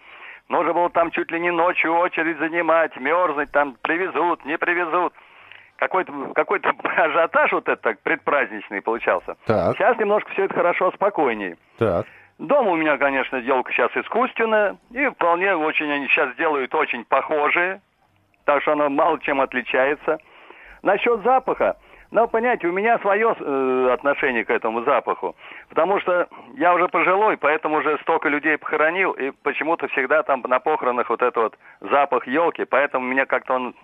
Нужно 0.49 0.73
было 0.73 0.89
там 0.89 1.11
чуть 1.11 1.31
ли 1.31 1.39
не 1.39 1.51
ночью 1.51 1.95
очередь 1.95 2.39
занимать, 2.39 2.95
мерзнуть, 2.97 3.51
там 3.51 3.77
привезут, 3.81 4.43
не 4.45 4.57
привезут. 4.57 5.13
Какой-то 5.77 6.11
какой 6.35 6.59
ажиотаж 6.83 7.51
вот 7.53 7.69
этот 7.69 8.01
предпраздничный 8.01 8.81
получался. 8.81 9.35
Так. 9.45 9.77
Сейчас 9.77 9.97
немножко 9.97 10.29
все 10.31 10.45
это 10.45 10.55
хорошо, 10.55 10.91
спокойнее. 10.91 11.57
Так. 11.77 12.05
Дома 12.39 12.71
у 12.71 12.75
меня, 12.77 12.97
конечно, 12.97 13.35
елка 13.35 13.73
сейчас 13.73 13.91
искусственная, 13.95 14.77
и 14.91 15.07
вполне 15.09 15.55
очень 15.55 15.91
они 15.91 16.07
сейчас 16.07 16.33
делают 16.37 16.73
очень 16.73 17.03
похожие, 17.03 17.81
так 18.45 18.61
что 18.61 18.71
она 18.71 18.87
мало 18.87 19.19
чем 19.19 19.41
отличается. 19.41 20.19
Насчет 20.81 21.21
запаха, 21.23 21.75
Ну, 22.11 22.27
понимаете, 22.29 22.67
у 22.67 22.71
меня 22.71 22.97
свое 22.99 23.35
э, 23.37 23.89
отношение 23.91 24.45
к 24.45 24.49
этому 24.49 24.83
запаху. 24.83 25.35
Потому 25.67 25.99
что 25.99 26.29
я 26.55 26.73
уже 26.73 26.87
пожилой, 26.87 27.35
поэтому 27.35 27.79
уже 27.79 27.97
столько 28.03 28.29
людей 28.29 28.57
похоронил, 28.57 29.11
и 29.11 29.31
почему-то 29.43 29.89
всегда 29.89 30.23
там 30.23 30.41
на 30.47 30.59
похоронах 30.59 31.09
вот 31.09 31.21
этот 31.21 31.35
вот 31.35 31.57
запах 31.91 32.25
елки, 32.25 32.63
поэтому 32.63 33.05
меня 33.05 33.25
как-то 33.25 33.55
он 33.55 33.75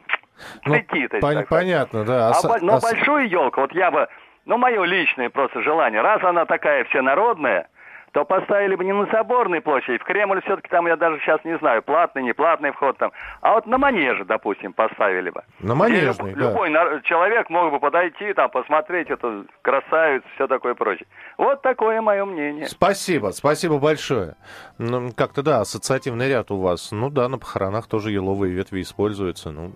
ну, 0.65 0.75
летит. 0.75 1.13
Пон- 1.15 1.45
понятно, 1.49 2.05
да. 2.05 2.29
А, 2.29 2.31
а, 2.31 2.57
но 2.61 2.77
а... 2.77 2.79
большую 2.79 3.27
елку, 3.27 3.59
вот 3.59 3.73
я 3.73 3.91
бы, 3.91 4.07
ну, 4.45 4.57
мое 4.57 4.81
личное 4.85 5.29
просто 5.29 5.61
желание, 5.61 5.99
раз 5.99 6.23
она 6.23 6.45
такая 6.45 6.85
всенародная, 6.85 7.67
то 8.15 8.23
поставили 8.23 8.75
бы 8.75 8.85
не 8.85 8.93
на 8.93 9.07
Соборной 9.07 9.59
площади, 9.59 9.97
в 9.97 10.05
Кремль 10.05 10.41
все-таки 10.45 10.69
там, 10.69 10.87
я 10.87 10.95
даже 10.95 11.19
сейчас 11.19 11.43
не 11.43 11.57
знаю, 11.57 11.83
платный, 11.83 12.23
не 12.23 12.33
платный 12.33 12.71
вход 12.71 12.97
там, 12.97 13.11
а 13.41 13.55
вот 13.55 13.67
на 13.67 13.77
Манеже, 13.77 14.23
допустим, 14.23 14.71
поставили 14.71 15.31
бы. 15.31 15.43
На 15.59 15.75
Манежный, 15.75 16.33
да. 16.33 16.47
Любой 16.47 16.69
человек 17.03 17.49
мог 17.49 17.73
бы 17.73 17.81
подойти, 17.81 18.31
там, 18.33 18.49
посмотреть 18.49 19.09
эту 19.09 19.45
красавицу, 19.61 20.25
все 20.35 20.47
такое 20.47 20.75
прочее. 20.75 21.07
Вот 21.37 21.61
такое 21.61 21.99
мое 22.01 22.23
мнение. 22.23 22.67
Спасибо, 22.67 23.31
спасибо 23.31 23.79
большое. 23.79 24.35
Ну, 24.77 25.11
как-то, 25.11 25.43
да, 25.43 25.59
ассоциативный 25.59 26.29
ряд 26.29 26.51
у 26.51 26.57
вас. 26.61 26.93
Ну 26.93 27.09
да, 27.09 27.27
на 27.27 27.37
похоронах 27.37 27.87
тоже 27.87 28.11
еловые 28.11 28.53
ветви 28.53 28.81
используются. 28.81 29.51
Ну. 29.51 29.73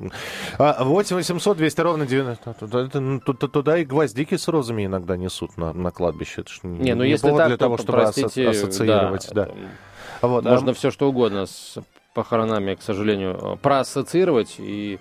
8 0.58 1.15
800 1.17 1.58
200 1.58 1.81
ровно 1.81 2.05
90. 2.05 2.55
Ну, 3.01 3.19
туда, 3.19 3.77
и 3.79 3.84
гвоздики 3.84 4.36
с 4.36 4.48
розами 4.48 4.86
иногда 4.86 5.17
несут 5.17 5.58
на, 5.58 5.74
на 5.74 5.91
кладбище. 5.91 6.41
Это 6.41 6.51
не, 6.63 6.79
не, 6.79 6.96
ну 6.96 7.03
если 7.03 7.27
повод 7.27 7.39
так, 7.39 7.48
для 7.50 7.58
того, 7.58 7.77
чтобы 7.77 7.98
простите, 7.98 8.28
ассоциировать. 8.38 9.29
Да, 9.31 9.45
да. 9.45 10.27
Вот, 10.27 10.43
Можно 10.43 10.71
а... 10.71 10.74
все 10.74 10.91
что 10.91 11.09
угодно 11.09 11.45
с 11.45 11.77
похоронами, 12.13 12.75
к 12.75 12.81
сожалению, 12.81 13.57
проассоциировать 13.62 14.55
и 14.57 15.00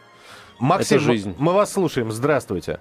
Максим, 0.59 0.97
это 0.99 1.07
жизнь. 1.07 1.35
мы 1.39 1.53
вас 1.53 1.73
слушаем. 1.73 2.13
Здравствуйте. 2.13 2.81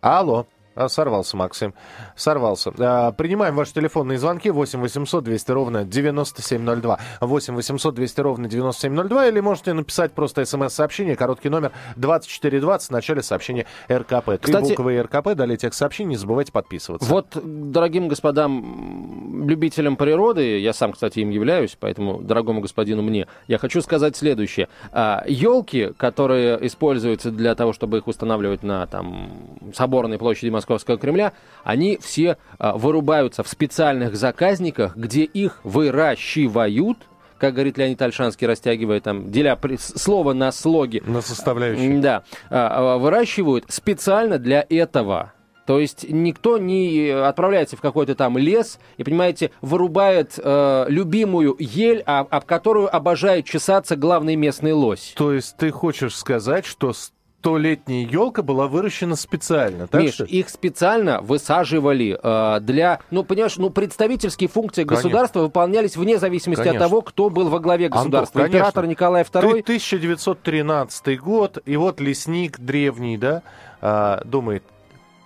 Алло. 0.00 0.46
А, 0.80 0.88
сорвался, 0.88 1.36
Максим. 1.36 1.74
Сорвался. 2.16 2.72
А, 2.78 3.12
принимаем 3.12 3.54
ваши 3.54 3.74
телефонные 3.74 4.16
звонки 4.18 4.50
8 4.50 4.80
800 4.80 5.24
200 5.24 5.50
ровно 5.50 5.84
9702. 5.84 6.98
8 7.20 7.54
800 7.54 7.94
200 7.94 8.20
ровно 8.22 8.48
9702. 8.48 9.26
Или 9.28 9.40
можете 9.40 9.74
написать 9.74 10.12
просто 10.12 10.42
смс-сообщение, 10.46 11.16
короткий 11.16 11.50
номер 11.50 11.72
2420 11.96 12.88
в 12.88 12.92
начале 12.92 13.22
сообщения 13.22 13.66
РКП. 13.90 14.24
Три 14.24 14.38
Кстати, 14.40 14.70
буквы 14.70 15.02
РКП, 15.02 15.34
далее 15.34 15.58
тех 15.58 15.74
сообщений, 15.74 16.10
не 16.10 16.16
забывайте 16.16 16.50
подписываться. 16.50 17.06
Вот, 17.10 17.26
дорогим 17.44 18.08
господам, 18.08 19.46
любителям 19.46 19.96
природы, 19.96 20.60
я 20.60 20.72
сам, 20.72 20.92
кстати, 20.92 21.18
им 21.18 21.28
являюсь, 21.28 21.76
поэтому, 21.78 22.22
дорогому 22.22 22.62
господину 22.62 23.02
мне, 23.02 23.26
я 23.48 23.58
хочу 23.58 23.82
сказать 23.82 24.16
следующее. 24.16 24.68
А, 24.92 25.24
елки, 25.28 25.92
которые 25.98 26.66
используются 26.66 27.30
для 27.30 27.54
того, 27.54 27.74
чтобы 27.74 27.98
их 27.98 28.06
устанавливать 28.06 28.62
на 28.62 28.86
там, 28.86 29.30
соборной 29.74 30.16
площади 30.16 30.48
Московского 30.70 30.98
Кремля, 30.98 31.32
они 31.64 31.98
все 32.00 32.38
а, 32.58 32.76
вырубаются 32.76 33.42
в 33.42 33.48
специальных 33.48 34.16
заказниках, 34.16 34.96
где 34.96 35.24
их 35.24 35.60
выращивают, 35.64 36.98
как 37.38 37.54
говорит 37.54 37.78
Леонид 37.78 38.00
Альшанский, 38.00 38.46
растягивая 38.46 39.00
там, 39.00 39.30
деля 39.30 39.58
слово 39.78 40.32
на 40.32 40.52
слоги. 40.52 41.02
На 41.06 41.20
составляющие. 41.20 41.98
Да. 41.98 42.22
А, 42.50 42.94
а, 42.94 42.98
выращивают 42.98 43.64
специально 43.68 44.38
для 44.38 44.64
этого. 44.68 45.32
То 45.66 45.78
есть 45.78 46.04
никто 46.08 46.58
не 46.58 47.10
отправляется 47.10 47.76
в 47.76 47.80
какой-то 47.80 48.16
там 48.16 48.36
лес 48.36 48.80
и, 48.96 49.04
понимаете, 49.04 49.52
вырубает 49.60 50.36
э, 50.36 50.86
любимую 50.88 51.54
ель, 51.60 52.00
об, 52.06 52.26
об 52.28 52.44
которую 52.44 52.92
обожает 52.92 53.44
чесаться 53.44 53.94
главный 53.94 54.34
местный 54.34 54.72
лось. 54.72 55.14
То 55.16 55.32
есть 55.32 55.56
ты 55.58 55.70
хочешь 55.70 56.16
сказать, 56.16 56.66
что 56.66 56.92
столетняя 57.40 58.06
елка 58.06 58.42
была 58.42 58.68
выращена 58.68 59.16
специально, 59.16 59.86
так 59.86 60.02
Миш, 60.02 60.14
что? 60.14 60.24
их 60.24 60.50
специально 60.50 61.22
высаживали 61.22 62.18
э, 62.22 62.60
для, 62.60 63.00
ну, 63.10 63.24
понимаешь, 63.24 63.56
ну, 63.56 63.70
представительские 63.70 64.50
функции 64.50 64.84
конечно. 64.84 65.08
государства 65.08 65.40
выполнялись 65.40 65.96
вне 65.96 66.18
зависимости 66.18 66.62
конечно. 66.62 66.84
от 66.84 66.90
того, 66.90 67.00
кто 67.00 67.30
был 67.30 67.48
во 67.48 67.58
главе 67.58 67.88
государства. 67.88 68.42
Антон, 68.42 68.58
Император 68.58 68.86
Николай 68.86 69.22
II. 69.22 69.40
Ты 69.40 69.60
1913 69.60 71.18
год, 71.18 71.58
и 71.64 71.76
вот 71.76 71.98
лесник 72.00 72.60
древний, 72.60 73.16
да, 73.16 73.42
э, 73.80 74.20
думает, 74.26 74.62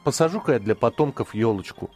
посажу-ка 0.04 0.52
я 0.52 0.58
для 0.60 0.76
потомков 0.76 1.34
елочку. 1.34 1.90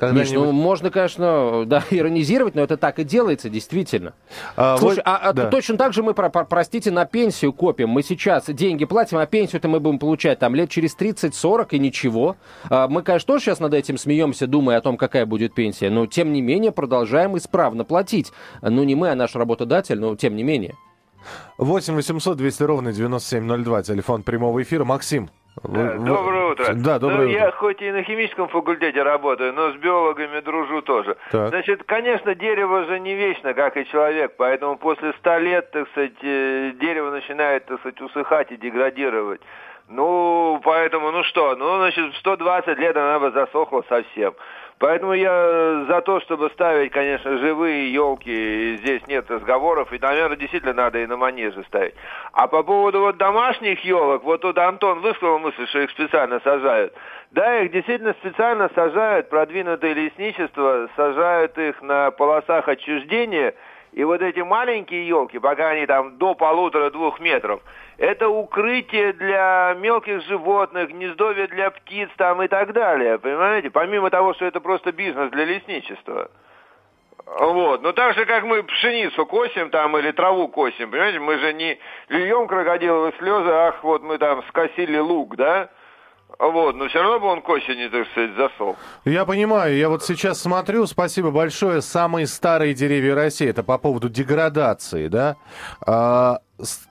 Миш, 0.00 0.30
ну 0.30 0.52
можно, 0.52 0.90
конечно, 0.90 1.64
да, 1.66 1.82
иронизировать, 1.90 2.54
но 2.54 2.62
это 2.62 2.76
так 2.76 2.98
и 2.98 3.04
делается, 3.04 3.48
действительно. 3.48 4.12
А, 4.56 4.76
Слушай, 4.76 4.96
вот, 4.96 5.02
а, 5.06 5.16
а 5.16 5.32
да. 5.32 5.46
точно 5.46 5.78
так 5.78 5.94
же 5.94 6.02
мы, 6.02 6.12
про, 6.12 6.28
про, 6.28 6.44
простите, 6.44 6.90
на 6.90 7.06
пенсию 7.06 7.52
копим. 7.52 7.88
Мы 7.88 8.02
сейчас 8.02 8.44
деньги 8.46 8.84
платим, 8.84 9.18
а 9.18 9.26
пенсию-то 9.26 9.68
мы 9.68 9.80
будем 9.80 9.98
получать 9.98 10.38
там 10.38 10.54
лет 10.54 10.68
через 10.68 10.96
30-40 10.96 11.68
и 11.70 11.78
ничего. 11.78 12.36
А, 12.68 12.88
мы, 12.88 13.02
конечно, 13.02 13.26
тоже 13.26 13.46
сейчас 13.46 13.60
над 13.60 13.72
этим 13.72 13.96
смеемся, 13.96 14.46
думая 14.46 14.78
о 14.78 14.80
том, 14.82 14.98
какая 14.98 15.24
будет 15.24 15.54
пенсия, 15.54 15.88
но 15.88 16.06
тем 16.06 16.32
не 16.32 16.42
менее 16.42 16.72
продолжаем 16.72 17.36
исправно 17.38 17.84
платить. 17.84 18.32
Ну 18.60 18.84
не 18.84 18.94
мы, 18.94 19.10
а 19.10 19.14
наш 19.14 19.34
работодатель, 19.34 19.98
но 19.98 20.14
тем 20.14 20.36
не 20.36 20.42
менее. 20.42 20.74
8 21.58 21.94
800 21.94 22.36
200 22.36 22.62
ровно 22.62 22.92
9702, 22.92 23.82
телефон 23.82 24.22
прямого 24.22 24.62
эфира. 24.62 24.84
Максим. 24.84 25.30
Вы, 25.62 25.98
доброе 25.98 26.52
утро. 26.52 26.74
Да, 26.74 26.98
доброе 26.98 27.26
ну, 27.26 27.30
утро. 27.30 27.40
Я 27.40 27.50
хоть 27.50 27.80
и 27.80 27.90
на 27.90 28.02
химическом 28.02 28.48
факультете 28.48 29.02
работаю, 29.02 29.54
но 29.54 29.72
с 29.72 29.76
биологами 29.76 30.40
дружу 30.40 30.82
тоже. 30.82 31.16
Так. 31.30 31.48
Значит, 31.48 31.84
конечно, 31.84 32.34
дерево 32.34 32.84
же 32.84 33.00
не 33.00 33.14
вечно, 33.14 33.54
как 33.54 33.76
и 33.76 33.86
человек, 33.86 34.34
поэтому 34.36 34.76
после 34.76 35.14
ста 35.14 35.38
лет, 35.38 35.70
так 35.70 35.88
сказать, 35.90 36.12
э, 36.22 36.72
дерево 36.78 37.10
начинает, 37.10 37.64
так 37.64 37.80
сказать, 37.80 38.00
усыхать 38.02 38.52
и 38.52 38.56
деградировать. 38.56 39.40
Ну, 39.88 40.60
поэтому, 40.64 41.10
ну 41.12 41.22
что, 41.24 41.54
ну, 41.56 41.76
значит, 41.78 42.12
в 42.12 42.18
120 42.18 42.78
лет 42.78 42.96
она 42.96 43.18
бы 43.18 43.30
засохла 43.30 43.82
совсем. 43.88 44.34
Поэтому 44.78 45.14
я 45.14 45.86
за 45.88 46.02
то, 46.02 46.20
чтобы 46.20 46.50
ставить, 46.50 46.92
конечно, 46.92 47.38
живые 47.38 47.90
елки, 47.90 48.76
здесь 48.76 49.06
нет 49.06 49.30
разговоров, 49.30 49.90
и, 49.90 49.98
наверное, 49.98 50.36
действительно 50.36 50.74
надо 50.74 50.98
и 50.98 51.06
на 51.06 51.16
манеже 51.16 51.64
ставить. 51.64 51.94
А 52.32 52.46
по 52.46 52.62
поводу 52.62 53.00
вот 53.00 53.16
домашних 53.16 53.82
елок, 53.86 54.22
вот 54.24 54.42
тут 54.42 54.58
Антон 54.58 55.00
высказал 55.00 55.38
мысль, 55.38 55.66
что 55.68 55.80
их 55.80 55.90
специально 55.90 56.40
сажают. 56.40 56.92
Да, 57.30 57.60
их 57.60 57.72
действительно 57.72 58.12
специально 58.20 58.70
сажают, 58.74 59.30
продвинутое 59.30 59.94
лесничество, 59.94 60.90
сажают 60.94 61.56
их 61.56 61.80
на 61.80 62.10
полосах 62.10 62.68
отчуждения, 62.68 63.54
и 63.96 64.04
вот 64.04 64.20
эти 64.20 64.40
маленькие 64.40 65.08
елки, 65.08 65.38
пока 65.38 65.70
они 65.70 65.86
там 65.86 66.18
до 66.18 66.34
полутора-двух 66.34 67.18
метров, 67.18 67.62
это 67.96 68.28
укрытие 68.28 69.14
для 69.14 69.74
мелких 69.78 70.22
животных, 70.24 70.90
гнездовье 70.90 71.46
для 71.46 71.70
птиц 71.70 72.10
там 72.18 72.42
и 72.42 72.46
так 72.46 72.74
далее, 72.74 73.18
понимаете? 73.18 73.70
Помимо 73.70 74.10
того, 74.10 74.34
что 74.34 74.44
это 74.44 74.60
просто 74.60 74.92
бизнес 74.92 75.30
для 75.30 75.46
лесничества. 75.46 76.30
Вот. 77.24 77.82
Но 77.82 77.92
так 77.92 78.14
же, 78.14 78.26
как 78.26 78.44
мы 78.44 78.62
пшеницу 78.64 79.24
косим 79.24 79.70
там 79.70 79.96
или 79.96 80.12
траву 80.12 80.48
косим, 80.48 80.90
понимаете, 80.90 81.18
мы 81.18 81.38
же 81.38 81.54
не 81.54 81.78
льем 82.10 82.48
крокодиловые 82.48 83.14
слезы, 83.18 83.50
ах, 83.50 83.82
вот 83.82 84.02
мы 84.02 84.18
там 84.18 84.42
скосили 84.48 84.98
лук, 84.98 85.36
да? 85.36 85.70
Вот, 86.38 86.76
но 86.76 86.88
все 86.88 87.00
равно 87.00 87.20
бы 87.20 87.26
он 87.28 87.40
к 87.40 87.48
осени, 87.48 87.88
так 87.88 88.06
сказать, 88.10 88.30
засох. 88.36 88.76
Я 89.04 89.24
понимаю, 89.24 89.76
я 89.76 89.88
вот 89.88 90.04
сейчас 90.04 90.40
смотрю, 90.40 90.86
спасибо 90.86 91.30
большое, 91.30 91.80
самые 91.80 92.26
старые 92.26 92.74
деревья 92.74 93.14
России, 93.14 93.48
это 93.48 93.62
по 93.62 93.78
поводу 93.78 94.10
деградации, 94.10 95.08
да? 95.08 95.36
А, 95.86 96.40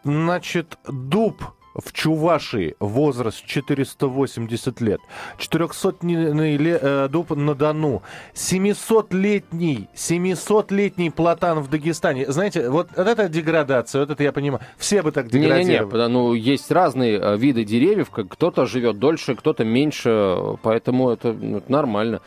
значит, 0.03 0.77
дуб 0.87 1.43
в 1.75 1.91
Чувашии 1.91 2.75
возраст 2.79 3.45
480 3.45 4.81
лет, 4.81 4.99
400-летний 5.37 6.77
э, 6.81 7.07
дуб 7.09 7.31
на 7.31 7.53
Дону, 7.53 8.01
700-летний, 8.33 9.89
700-летний 9.95 11.09
платан 11.09 11.59
в 11.59 11.69
Дагестане. 11.69 12.31
Знаете, 12.31 12.69
вот, 12.69 12.89
вот 12.95 13.07
это 13.07 13.27
деградация, 13.27 14.01
вот 14.01 14.11
это 14.11 14.23
я 14.23 14.31
понимаю. 14.31 14.63
Все 14.77 15.01
бы 15.01 15.11
так 15.11 15.27
деградировали. 15.27 15.97
Не-не-не, 15.97 16.07
ну, 16.07 16.33
есть 16.33 16.71
разные 16.71 17.19
э, 17.19 17.37
виды 17.37 17.63
деревьев, 17.65 18.09
кто-то 18.09 18.65
живет 18.65 18.97
дольше, 18.99 19.35
кто-то 19.35 19.65
меньше, 19.65 20.57
поэтому 20.61 21.09
это, 21.09 21.33
ну, 21.33 21.57
это 21.57 21.71
нормально. 21.71 22.21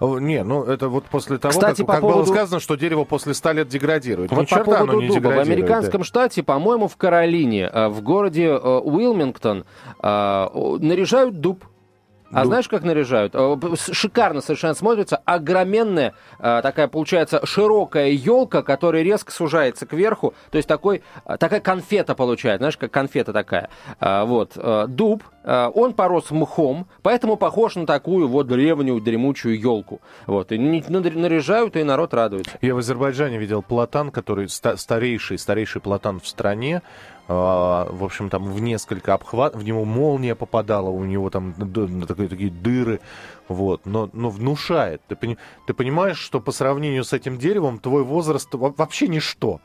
Не, 0.00 0.44
ну, 0.44 0.62
это 0.62 0.88
вот 0.88 1.04
после 1.04 1.38
того, 1.38 1.52
Кстати, 1.52 1.78
как, 1.78 1.86
по 1.86 1.92
как 1.94 2.00
поводу... 2.02 2.18
было 2.24 2.26
сказано, 2.26 2.60
что 2.60 2.76
дерево 2.76 3.04
после 3.04 3.34
100 3.34 3.52
лет 3.52 3.68
деградирует. 3.68 4.30
Вот 4.30 4.50
Ни 4.50 4.54
по 4.54 4.64
поводу 4.64 5.02
дуба. 5.02 5.28
В 5.28 5.38
американском 5.38 6.02
да. 6.02 6.06
штате, 6.06 6.42
по-моему, 6.42 6.88
в 6.88 6.96
Каролине, 6.96 7.70
э, 7.72 7.88
в 7.88 8.02
городе 8.02 8.48
Уилмингтон 8.92 9.64
э, 10.02 10.48
наряжают 10.80 11.40
дуб. 11.40 11.64
А 12.34 12.46
знаешь, 12.46 12.66
как 12.66 12.82
наряжают? 12.82 13.36
Шикарно 13.92 14.40
совершенно 14.40 14.72
смотрится. 14.72 15.18
Огроменная 15.26 16.14
э, 16.38 16.60
такая, 16.62 16.88
получается, 16.88 17.44
широкая 17.44 18.08
елка, 18.08 18.62
которая 18.62 19.02
резко 19.02 19.30
сужается 19.30 19.84
кверху. 19.84 20.32
То 20.50 20.56
есть 20.56 20.66
такой, 20.66 21.02
э, 21.26 21.36
такая 21.36 21.60
конфета 21.60 22.14
получается, 22.14 22.60
знаешь, 22.60 22.78
как 22.78 22.90
конфета 22.90 23.34
такая. 23.34 23.68
Вот. 24.00 24.56
Дуб, 24.88 25.24
он 25.44 25.92
порос 25.92 26.30
мхом, 26.30 26.86
поэтому 27.02 27.36
похож 27.36 27.74
на 27.76 27.84
такую 27.84 28.26
вот 28.28 28.46
древнюю 28.46 29.02
дремучую 29.02 29.60
елку. 29.60 30.00
Вот. 30.26 30.52
И 30.52 30.58
наряжают, 30.58 31.76
и 31.76 31.82
народ 31.82 32.14
радуется. 32.14 32.52
Я 32.62 32.74
в 32.74 32.78
Азербайджане 32.78 33.36
видел 33.36 33.60
платан, 33.62 34.10
который 34.10 34.48
старейший, 34.48 35.36
старейший 35.36 35.82
платан 35.82 36.18
в 36.18 36.26
стране. 36.26 36.80
А, 37.28 37.86
в 37.90 38.04
общем, 38.04 38.30
там 38.30 38.44
в 38.44 38.60
несколько 38.60 39.14
обхват, 39.14 39.54
в 39.54 39.62
него 39.64 39.84
молния 39.84 40.34
попадала, 40.34 40.88
у 40.88 41.04
него 41.04 41.30
там 41.30 41.54
такие, 42.06 42.28
такие 42.28 42.50
дыры, 42.50 43.00
вот, 43.48 43.86
но, 43.86 44.10
но 44.12 44.28
внушает. 44.28 45.02
Ты, 45.08 45.38
ты 45.66 45.74
понимаешь, 45.74 46.18
что 46.18 46.40
по 46.40 46.52
сравнению 46.52 47.04
с 47.04 47.12
этим 47.12 47.38
деревом 47.38 47.78
твой 47.78 48.02
возраст 48.02 48.48
вообще 48.52 49.08
ничто. 49.08 49.60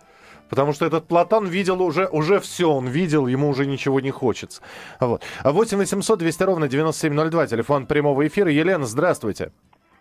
Потому 0.49 0.71
что 0.71 0.85
этот 0.85 1.07
платан 1.07 1.45
видел 1.45 1.81
уже, 1.81 2.07
уже 2.07 2.39
все, 2.39 2.69
он 2.69 2.87
видел, 2.87 3.27
ему 3.27 3.49
уже 3.49 3.65
ничего 3.65 3.99
не 3.99 4.11
хочется. 4.11 4.61
Вот. 4.99 5.23
8 5.43 5.77
800 5.77 6.19
200 6.19 6.43
ровно 6.43 6.67
9702, 6.69 7.47
телефон 7.47 7.85
прямого 7.85 8.25
эфира. 8.25 8.49
Елена, 8.49 8.85
здравствуйте. 8.85 9.51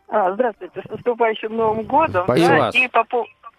А, 0.09 0.33
здравствуйте, 0.35 0.83
с 0.87 0.89
наступающим 0.89 1.57
Новым 1.57 1.83
годом. 1.83 2.25
Спасибо. 2.25 2.49
Да, 2.49 2.71
и 2.71 2.89
по, 2.89 3.05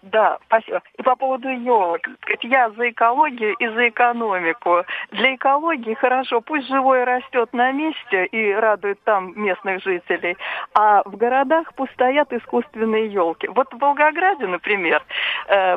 да, 0.02 0.38
спасибо. 0.46 0.80
И 0.96 1.02
по 1.02 1.16
поводу 1.16 1.48
елок. 1.48 2.00
Я 2.42 2.70
за 2.70 2.90
экологию 2.90 3.54
и 3.58 3.68
за 3.68 3.88
экономику. 3.88 4.84
Для 5.10 5.34
экологии 5.34 5.94
хорошо, 5.94 6.40
пусть 6.40 6.68
живое 6.68 7.04
растет 7.04 7.52
на 7.52 7.72
месте 7.72 8.26
и 8.26 8.52
радует 8.52 9.02
там 9.02 9.32
местных 9.34 9.82
жителей, 9.82 10.36
а 10.74 11.02
в 11.04 11.16
городах 11.16 11.74
пусть 11.74 11.92
стоят 11.94 12.32
искусственные 12.32 13.08
елки. 13.08 13.48
Вот 13.48 13.72
в 13.72 13.78
Волгограде, 13.78 14.46
например, 14.46 15.02
э, 15.48 15.76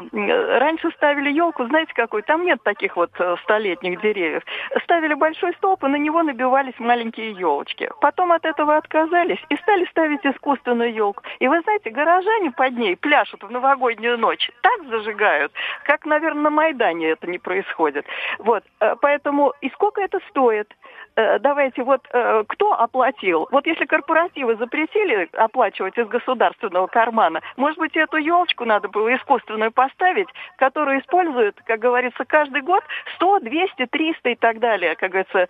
раньше 0.60 0.92
ставили 0.92 1.32
елку, 1.32 1.66
знаете 1.66 1.94
какой? 1.96 2.22
Там 2.22 2.46
нет 2.46 2.62
таких 2.63 2.96
вот 2.98 3.12
э, 3.18 3.36
столетних 3.44 4.01
деревьев. 4.01 4.44
Ставили 4.84 5.16
большой 5.16 5.54
столб, 5.54 5.84
и 5.84 5.88
на 5.88 5.96
него 5.96 6.22
набивались 6.22 6.78
маленькие 6.78 7.32
елочки. 7.32 7.90
Потом 8.01 8.32
от 8.32 8.46
этого 8.46 8.78
отказались 8.78 9.44
и 9.50 9.56
стали 9.58 9.86
ставить 9.86 10.24
искусственную 10.24 10.94
елку. 10.94 11.24
И 11.40 11.48
вы 11.48 11.60
знаете, 11.62 11.90
горожане 11.90 12.51
под 12.51 12.78
ней 12.78 12.96
пляшут 12.96 13.44
в 13.44 13.50
новогоднюю 13.50 14.11
новогоднюю 14.12 14.18
ночь 14.18 14.50
так 14.62 14.89
зажигают, 14.89 15.51
как, 15.86 16.06
наверное, 16.06 16.44
на 16.44 16.50
Майдане 16.50 17.10
это 17.10 17.27
не 17.27 17.39
происходит. 17.39 18.06
Вот, 18.39 18.63
э, 18.80 18.96
поэтому 19.01 19.53
и 19.62 19.70
сколько 19.70 20.01
это 20.01 20.20
стоит? 20.30 20.74
Э, 21.15 21.39
давайте, 21.39 21.84
вот 21.84 22.01
э, 22.13 22.44
кто 22.48 22.74
оплатил? 22.74 23.48
Вот 23.51 23.65
если 23.68 23.86
корпоративы 23.86 24.56
запретили 24.56 25.30
оплачивать 25.34 25.98
из 25.98 26.08
государственного 26.08 26.88
кармана, 26.88 27.41
может 27.58 27.77
быть, 27.80 27.96
эту 27.96 28.18
елочку 28.18 28.65
надо 28.65 28.88
было 28.88 29.13
искусственную 29.15 29.72
поставить, 29.72 30.27
которую 30.58 31.01
используют, 31.01 31.58
как 31.65 31.80
говорится, 31.80 32.24
каждый 32.25 32.62
год 32.62 32.84
100, 33.15 33.39
200, 33.41 33.86
300 33.88 34.30
и 34.30 34.36
так 34.36 34.60
далее. 34.60 34.96
Как 34.96 35.12
говорится, 35.12 35.48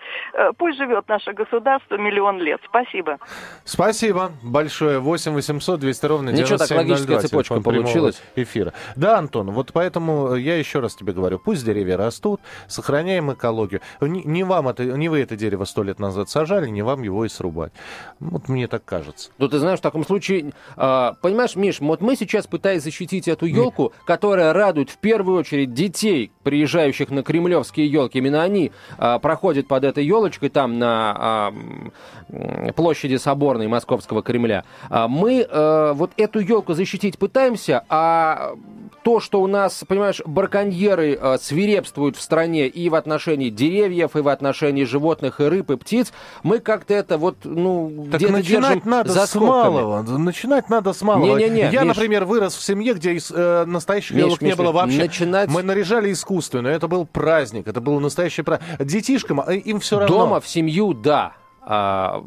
пусть 0.58 0.78
живет 0.78 1.08
наше 1.08 1.34
государство 1.34 1.96
миллион 1.96 2.40
лет. 2.40 2.60
Спасибо. 2.66 3.20
Спасибо 3.64 4.32
большое. 4.44 5.00
8 5.00 5.34
800 5.34 5.80
200 5.80 6.06
ровно 6.06 6.32
9702. 6.32 6.44
Ничего, 6.44 6.58
так 6.58 6.78
логическая 6.78 7.20
цепочка 7.20 7.62
получилась. 7.62 8.22
Эфира. 8.36 8.74
Да, 8.96 9.18
Антон, 9.18 9.52
вот 9.52 9.72
поэтому 9.74 10.36
я 10.36 10.58
еще 10.58 10.80
раз 10.80 10.96
тебе 10.96 11.14
говорю, 11.14 11.40
пусть 11.40 11.66
деревья 11.66 11.98
растут, 11.98 12.42
сохраняем 12.68 13.32
экологию. 13.32 13.82
Не, 14.02 14.24
не 14.24 14.44
вам 14.44 14.68
это, 14.68 14.84
не 14.84 15.10
вы 15.10 15.22
это 15.22 15.36
дерево 15.52 15.66
сто 15.66 15.84
лет 15.84 16.00
назад 16.00 16.30
сажали, 16.30 16.70
не 16.70 16.82
вам 16.82 17.04
его 17.04 17.26
и 17.26 17.30
срубать. 17.30 17.74
Вот 18.22 18.48
мне 18.48 18.68
так 18.68 18.86
кажется. 18.86 19.32
Ну, 19.38 19.50
ты 19.50 19.60
знаешь, 19.60 19.80
в 19.80 19.82
таком 19.82 20.06
случае, 20.06 20.54
э, 20.78 21.12
понимаешь, 21.22 21.58
Миш, 21.58 21.82
вот 21.82 22.00
мы 22.00 22.16
сейчас 22.16 22.48
пытаясь 22.48 22.84
защитить 22.84 23.28
эту 23.28 23.46
елку, 23.46 23.92
которая 24.06 24.54
радует 24.54 24.90
в 24.90 24.98
первую 24.98 25.38
очередь 25.38 25.74
детей, 25.74 26.32
приезжающих 26.44 27.10
на 27.10 27.22
кремлевские 27.24 27.88
елки. 27.88 28.20
Именно 28.20 28.44
они 28.44 28.72
э, 28.98 29.20
проходят 29.20 29.68
под 29.68 29.84
этой 29.84 30.06
елочкой 30.06 30.50
там 30.50 30.80
на 30.80 31.52
э, 32.30 32.72
площади 32.72 33.18
Соборной 33.18 33.68
Московского 33.68 34.24
Кремля. 34.24 34.64
Мы 34.90 35.42
э, 35.42 35.92
вот 35.94 36.12
эту 36.16 36.40
елку 36.40 36.74
защитить 36.74 37.18
пытаемся, 37.18 37.84
а 37.90 38.54
то, 39.04 39.20
что 39.20 39.42
у 39.42 39.48
нас, 39.48 39.84
понимаешь, 39.88 40.22
браконьеры 40.26 41.18
э, 41.20 41.38
свирепствуют 41.40 42.18
в 42.18 42.22
стране 42.22 42.68
и 42.68 42.90
в 42.90 42.96
отношении 42.96 43.50
деревьев, 43.50 44.16
и 44.16 44.22
в 44.22 44.28
отношении 44.28 44.84
животных, 44.84 45.41
и 45.42 45.50
рыб, 45.50 45.72
и 45.72 45.78
птиц, 45.78 46.14
мы 46.44 46.60
как-то 46.60 46.94
это 46.94 47.18
вот, 47.18 47.38
ну, 47.44 48.08
так 48.12 48.20
где-то 48.20 48.34
начинать 48.34 48.86
надо 48.86 49.12
за 49.12 49.26
с 49.26 49.36
малого. 49.36 50.02
Начинать 50.02 50.70
надо 50.70 50.94
с 50.94 51.02
малого. 51.02 51.38
Не, 51.38 51.46
не, 51.46 51.50
не, 51.50 51.72
Я, 51.72 51.84
Миш... 51.84 51.96
например, 51.96 52.26
вырос 52.26 52.56
в 52.56 52.64
семье, 52.64 52.94
где 52.94 53.18
э, 53.18 53.66
настоящих 53.66 54.16
Миш, 54.16 54.26
елок 54.26 54.42
Миш, 54.42 54.52
не 54.52 54.56
было 54.56 54.72
вообще. 54.72 55.00
Начинать... 55.00 55.50
Мы 55.50 55.64
наряжали 55.64 56.12
искусственно. 56.12 56.68
Это 56.68 56.88
был 56.88 57.06
праздник, 57.06 57.68
это 57.68 57.82
был 57.82 58.00
настоящий 58.00 58.42
праздник. 58.42 58.68
Детишкам 58.80 59.42
э, 59.42 59.58
им 59.58 59.80
все 59.80 60.00
равно. 60.00 60.18
Дома 60.18 60.40
в 60.40 60.48
семью, 60.48 60.94
да. 60.94 61.34
А, 61.64 62.24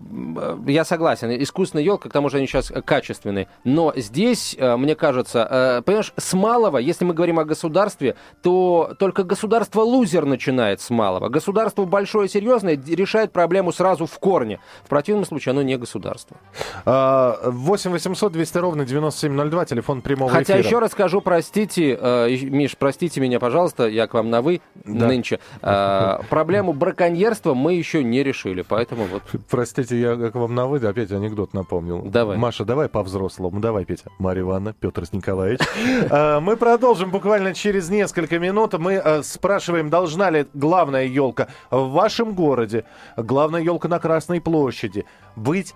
я 0.66 0.84
согласен, 0.84 1.30
искусственная 1.42 1.84
елка, 1.84 2.08
к 2.08 2.12
тому 2.12 2.28
же 2.28 2.36
они 2.38 2.46
сейчас 2.46 2.72
качественные. 2.84 3.48
Но 3.64 3.92
здесь, 3.96 4.54
э, 4.56 4.76
мне 4.76 4.94
кажется, 4.94 5.48
э, 5.50 5.82
понимаешь, 5.82 6.12
с 6.16 6.34
малого, 6.34 6.78
если 6.78 7.04
мы 7.04 7.14
говорим 7.14 7.40
о 7.40 7.44
государстве, 7.44 8.14
то 8.42 8.94
только 8.98 9.24
государство 9.24 9.80
лузер 9.80 10.24
начинает 10.24 10.80
с 10.80 10.90
малого. 10.90 11.28
Государство 11.28 11.84
большое, 11.84 12.28
серьезное 12.28 12.80
решает 12.86 13.32
проблему 13.32 13.72
сразу 13.72 14.06
в 14.06 14.16
корне. 14.20 14.60
В 14.84 14.88
противном 14.88 15.24
случае 15.24 15.50
оно 15.50 15.62
не 15.62 15.76
государство. 15.76 16.36
8 16.84 17.90
800 17.90 18.32
200 18.32 18.58
ровно 18.58 18.84
9702, 18.84 19.64
телефон 19.64 20.02
прямого 20.02 20.30
Хотя 20.30 20.54
эфира. 20.54 20.66
еще 20.66 20.78
раз 20.78 20.92
скажу, 20.92 21.20
простите, 21.20 21.98
э, 22.00 22.36
Миш, 22.42 22.76
простите 22.78 23.20
меня, 23.20 23.40
пожалуйста, 23.40 23.88
я 23.88 24.06
к 24.06 24.14
вам 24.14 24.30
на 24.30 24.42
«вы» 24.42 24.60
да. 24.84 25.08
нынче. 25.08 25.40
Проблему 26.30 26.72
браконьерства 26.72 27.54
мы 27.54 27.74
еще 27.74 28.04
не 28.04 28.22
решили, 28.22 28.62
поэтому 28.62 29.04
вот 29.06 29.23
Простите, 29.50 30.00
я 30.00 30.30
к 30.30 30.34
вам 30.34 30.54
на 30.54 30.66
вы, 30.66 30.78
опять 30.78 31.12
анекдот 31.12 31.54
напомнил. 31.54 32.02
Давай. 32.02 32.36
Маша, 32.36 32.64
давай 32.64 32.88
по-взрослому. 32.88 33.60
Давай, 33.60 33.84
Петя. 33.84 34.10
Марья 34.18 34.42
Ивановна, 34.42 34.74
Петр 34.78 35.04
Николаевич. 35.12 35.60
А, 36.10 36.40
мы 36.40 36.56
продолжим 36.56 37.10
буквально 37.10 37.54
через 37.54 37.88
несколько 37.88 38.38
минут. 38.38 38.74
Мы 38.78 38.96
а, 38.96 39.22
спрашиваем, 39.22 39.90
должна 39.90 40.30
ли 40.30 40.46
главная 40.54 41.06
елка 41.06 41.48
в 41.70 41.90
вашем 41.90 42.34
городе, 42.34 42.84
главная 43.16 43.62
елка 43.62 43.88
на 43.88 43.98
Красной 43.98 44.40
площади 44.40 45.04
быть 45.36 45.74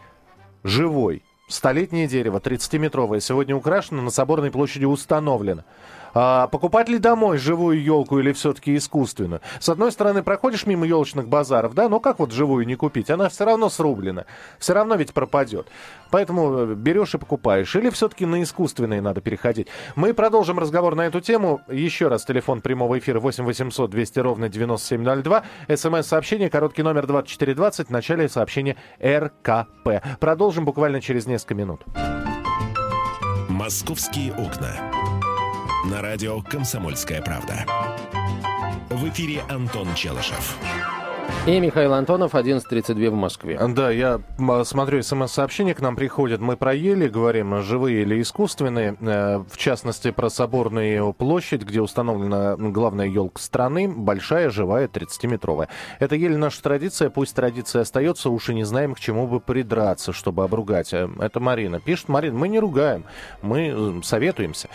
живой. 0.65 1.23
Столетнее 1.49 2.07
дерево, 2.07 2.41
30-метровое, 2.41 3.21
сегодня 3.21 3.57
украшено, 3.57 4.03
на 4.03 4.11
Соборной 4.11 4.51
площади 4.51 4.85
установлено. 4.85 5.65
А, 6.15 6.47
покупать 6.49 6.89
ли 6.89 6.99
домой 6.99 7.39
живую 7.39 7.83
елку 7.83 8.19
или 8.19 8.33
все-таки 8.33 8.77
искусственную? 8.77 9.41
С 9.61 9.69
одной 9.69 9.93
стороны, 9.93 10.23
проходишь 10.23 10.67
мимо 10.67 10.87
елочных 10.87 11.29
базаров, 11.29 11.75
да, 11.75 11.89
но 11.89 12.01
как 12.01 12.19
вот 12.19 12.33
живую 12.33 12.67
не 12.67 12.77
купить? 12.77 13.11
Она 13.11 13.29
все 13.29 13.45
равно 13.45 13.69
срублена, 13.69 14.25
все 14.59 14.75
равно 14.75 14.95
ведь 14.95 15.13
пропадет. 15.13 15.69
Поэтому 16.11 16.59
э, 16.59 16.75
берешь 16.75 17.15
и 17.15 17.19
покупаешь. 17.19 17.75
Или 17.77 17.91
все-таки 17.91 18.27
на 18.27 18.43
искусственные 18.43 19.01
надо 19.01 19.21
переходить. 19.21 19.69
Мы 19.97 20.15
продолжим 20.15 20.59
разговор 20.59 20.95
на 20.95 21.07
эту 21.07 21.21
тему. 21.21 21.61
Еще 21.69 22.09
раз, 22.09 22.25
телефон 22.25 22.61
прямого 22.61 22.99
эфира 22.99 23.21
8 23.21 23.45
800 23.45 23.91
200 23.91 24.19
ровно 24.21 24.49
9702. 24.49 25.45
СМС-сообщение, 25.75 26.51
короткий 26.51 26.83
номер 26.83 27.07
2420, 27.07 27.89
в 27.89 27.91
начале 27.91 28.29
сообщения 28.29 28.77
РКП. 29.03 30.03
Продолжим 30.21 30.65
буквально 30.65 31.01
через 31.01 31.27
несколько 31.27 31.55
минут. 31.55 31.85
«Московские 33.49 34.33
окна». 34.33 35.18
На 35.85 36.03
радио 36.03 36.43
«Комсомольская 36.43 37.23
правда». 37.23 37.65
В 38.91 39.09
эфире 39.11 39.43
Антон 39.49 39.95
Челышев. 39.95 40.57
И 41.49 41.61
Михаил 41.61 41.95
Антонов, 41.95 42.35
11.32 42.35 43.09
в 43.09 43.15
Москве. 43.15 43.59
Да, 43.69 43.91
я 43.91 44.21
смотрю, 44.65 45.03
смс-сообщения 45.03 45.75
к 45.75 45.81
нам 45.81 45.97
приходят. 45.97 46.43
Мы 46.43 46.59
проели, 46.59 47.09
говорим, 47.09 47.63
живые 47.63 48.03
или 48.03 48.21
искусственные. 48.21 48.99
Э, 49.01 49.39
в 49.51 49.57
частности, 49.57 50.11
про 50.11 50.29
Соборную 50.29 51.15
площадь, 51.15 51.63
где 51.63 51.81
установлена 51.81 52.57
главная 52.59 53.07
елка 53.07 53.41
страны. 53.41 53.89
Большая, 53.89 54.51
живая, 54.51 54.89
30-метровая. 54.89 55.69
Это 56.01 56.17
еле 56.17 56.37
наша 56.37 56.63
традиция. 56.63 57.09
Пусть 57.09 57.35
традиция 57.35 57.81
остается, 57.81 58.29
уж 58.29 58.51
и 58.51 58.55
не 58.55 58.65
знаем, 58.65 58.95
к 58.95 59.01
чему 59.01 59.27
бы 59.27 59.41
придраться, 59.41 60.13
чтобы 60.13 60.45
обругать. 60.45 60.93
Э, 60.93 61.09
это 61.19 61.41
Марина. 61.41 61.81
Пишет 61.81 62.11
Марина, 62.11 62.37
мы 62.37 62.49
не 62.49 62.61
ругаем, 62.61 63.05
мы 63.41 63.73
э, 63.75 64.03
советуемся. 64.03 64.69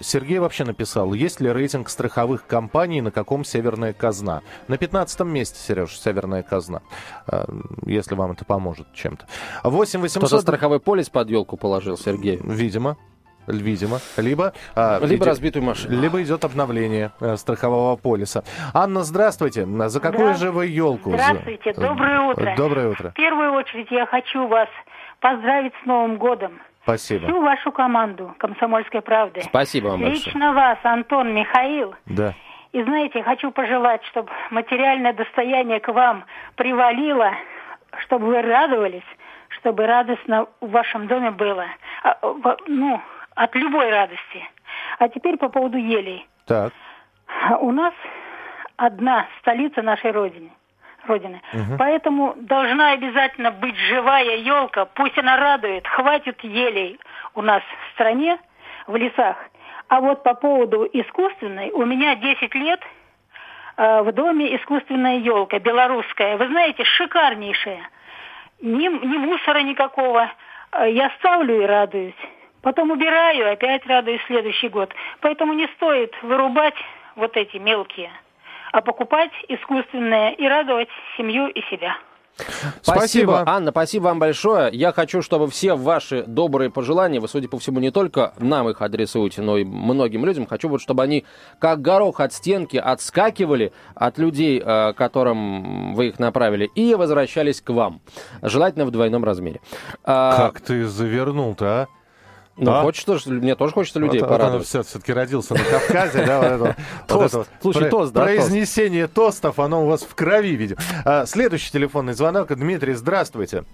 Сергей 0.00 0.38
вообще 0.38 0.62
написал, 0.62 1.14
есть 1.14 1.40
ли 1.40 1.50
рейтинг 1.50 1.88
страховых 1.88 2.46
компаний, 2.46 3.00
на 3.00 3.10
каком 3.10 3.44
северная 3.44 3.92
казна? 3.92 4.42
На 4.68 4.78
15 4.78 5.20
месте, 5.22 5.58
Сереж 5.58 5.98
северная 6.12 6.42
казна, 6.42 6.80
э, 7.30 7.44
если 7.86 8.14
вам 8.14 8.32
это 8.32 8.44
поможет 8.44 8.86
чем-то. 8.94 9.26
8 9.64 10.00
800... 10.00 10.22
Кто-то 10.22 10.42
страховой 10.42 10.80
полис 10.80 11.08
под 11.08 11.30
елку 11.30 11.56
положил, 11.56 11.96
Сергей. 11.96 12.38
Видимо. 12.42 12.96
Видимо. 13.48 13.98
Либо, 14.16 14.52
а, 14.76 15.00
либо 15.00 15.16
идет, 15.16 15.26
разбитую 15.26 15.64
машину. 15.64 16.00
Либо 16.00 16.22
идет 16.22 16.44
обновление 16.44 17.10
э, 17.20 17.36
страхового 17.36 17.96
полиса. 17.96 18.44
Анна, 18.72 19.02
здравствуйте. 19.02 19.66
За 19.88 20.00
какую 20.00 20.28
да. 20.28 20.34
же 20.34 20.52
вы 20.52 20.66
елку? 20.66 21.10
Здравствуйте. 21.10 21.72
Доброе 21.72 22.20
утро. 22.20 22.54
Доброе 22.56 22.88
утро. 22.90 23.10
В 23.10 23.14
первую 23.14 23.52
очередь 23.54 23.90
я 23.90 24.06
хочу 24.06 24.46
вас 24.46 24.68
поздравить 25.20 25.72
с 25.82 25.86
Новым 25.86 26.18
годом. 26.18 26.52
Спасибо. 26.84 27.26
Всю 27.26 27.40
вашу 27.40 27.72
команду 27.72 28.34
«Комсомольской 28.38 29.02
правды». 29.02 29.40
Спасибо 29.42 29.88
вам 29.88 30.00
Лично 30.04 30.32
большое. 30.32 30.52
вас, 30.52 30.78
Антон, 30.82 31.34
Михаил. 31.34 31.94
Да. 32.06 32.34
И 32.72 32.82
знаете, 32.82 33.22
хочу 33.22 33.50
пожелать, 33.50 34.02
чтобы 34.06 34.30
материальное 34.50 35.12
достояние 35.12 35.78
к 35.80 35.92
вам 35.92 36.24
привалило, 36.56 37.32
чтобы 37.98 38.26
вы 38.26 38.42
радовались, 38.42 39.04
чтобы 39.48 39.86
радостно 39.86 40.46
в 40.60 40.70
вашем 40.70 41.06
доме 41.06 41.30
было. 41.30 41.66
А, 42.02 42.16
ну, 42.66 43.00
от 43.34 43.54
любой 43.54 43.90
радости. 43.90 44.48
А 44.98 45.08
теперь 45.08 45.36
по 45.36 45.48
поводу 45.48 45.76
елей. 45.76 46.26
Так. 46.46 46.72
У 47.60 47.70
нас 47.72 47.92
одна 48.76 49.26
столица 49.40 49.82
нашей 49.82 50.10
Родины. 50.10 50.50
Родины. 51.06 51.42
Угу. 51.52 51.78
Поэтому 51.78 52.34
должна 52.36 52.92
обязательно 52.92 53.50
быть 53.50 53.76
живая 53.76 54.36
елка, 54.36 54.84
пусть 54.86 55.18
она 55.18 55.36
радует, 55.36 55.86
хватит 55.86 56.42
елей 56.42 56.98
у 57.34 57.42
нас 57.42 57.62
в 57.62 57.94
стране, 57.94 58.38
в 58.86 58.96
лесах. 58.96 59.36
А 59.92 60.00
вот 60.00 60.22
по 60.22 60.32
поводу 60.32 60.88
искусственной, 60.90 61.70
у 61.70 61.84
меня 61.84 62.14
10 62.16 62.54
лет 62.54 62.80
э, 63.76 64.00
в 64.00 64.10
доме 64.12 64.56
искусственная 64.56 65.18
елка, 65.18 65.58
белорусская. 65.58 66.38
Вы 66.38 66.46
знаете, 66.46 66.82
шикарнейшая. 66.82 67.90
Ни, 68.62 68.88
ни 68.88 69.18
мусора 69.18 69.58
никакого. 69.58 70.32
Э, 70.72 70.90
я 70.90 71.10
ставлю 71.18 71.60
и 71.60 71.66
радуюсь. 71.66 72.14
Потом 72.62 72.90
убираю, 72.90 73.52
опять 73.52 73.86
радуюсь 73.86 74.22
следующий 74.28 74.70
год. 74.70 74.94
Поэтому 75.20 75.52
не 75.52 75.66
стоит 75.76 76.14
вырубать 76.22 76.82
вот 77.14 77.36
эти 77.36 77.58
мелкие, 77.58 78.12
а 78.72 78.80
покупать 78.80 79.32
искусственные 79.48 80.36
и 80.36 80.48
радовать 80.48 80.88
семью 81.18 81.48
и 81.48 81.60
себя. 81.64 81.98
Спасибо. 82.36 82.82
спасибо, 82.82 83.42
Анна, 83.46 83.70
спасибо 83.70 84.04
вам 84.04 84.18
большое. 84.18 84.70
Я 84.72 84.92
хочу, 84.92 85.22
чтобы 85.22 85.48
все 85.48 85.74
ваши 85.74 86.24
добрые 86.24 86.70
пожелания, 86.70 87.20
вы, 87.20 87.28
судя 87.28 87.48
по 87.48 87.58
всему, 87.58 87.80
не 87.80 87.90
только 87.90 88.32
нам 88.38 88.68
их 88.68 88.80
адресуете, 88.82 89.42
но 89.42 89.58
и 89.58 89.64
многим 89.64 90.24
людям, 90.24 90.46
хочу 90.46 90.68
вот, 90.68 90.80
чтобы 90.80 91.02
они 91.02 91.24
как 91.58 91.82
горох 91.82 92.20
от 92.20 92.32
стенки 92.32 92.76
отскакивали 92.76 93.72
от 93.94 94.18
людей, 94.18 94.62
э, 94.64 94.92
которым 94.94 95.94
вы 95.94 96.08
их 96.08 96.18
направили, 96.18 96.70
и 96.74 96.94
возвращались 96.94 97.60
к 97.60 97.70
вам. 97.70 98.00
Желательно 98.40 98.86
в 98.86 98.90
двойном 98.90 99.24
размере. 99.24 99.60
А, 100.04 100.36
как 100.36 100.60
ты 100.60 100.86
завернул-то, 100.86 101.66
а? 101.66 101.88
Ну, 102.56 102.70
а? 102.70 102.82
хочется, 102.82 103.30
мне 103.30 103.54
тоже 103.54 103.72
хочется 103.72 103.98
людей 103.98 104.20
вот, 104.20 104.28
порадовать. 104.28 104.72
Вот 104.74 104.86
все-таки 104.86 105.12
родился 105.12 105.54
на 105.54 105.64
Кавказе, 105.64 106.24
да, 106.26 106.58
вот 106.58 106.68
это, 106.68 106.76
тост. 107.08 107.50
Слушай, 107.60 107.88
тост, 107.88 108.12
да, 108.12 108.24
Произнесение 108.24 109.06
тост. 109.06 109.42
тостов, 109.42 109.58
оно 109.58 109.84
у 109.84 109.88
вас 109.88 110.02
в 110.02 110.14
крови, 110.14 110.54
видимо. 110.54 110.80
А, 111.04 111.24
следующий 111.24 111.72
телефонный 111.72 112.12
звонок. 112.12 112.48
Дмитрий, 112.54 112.92
здравствуйте. 112.92 113.64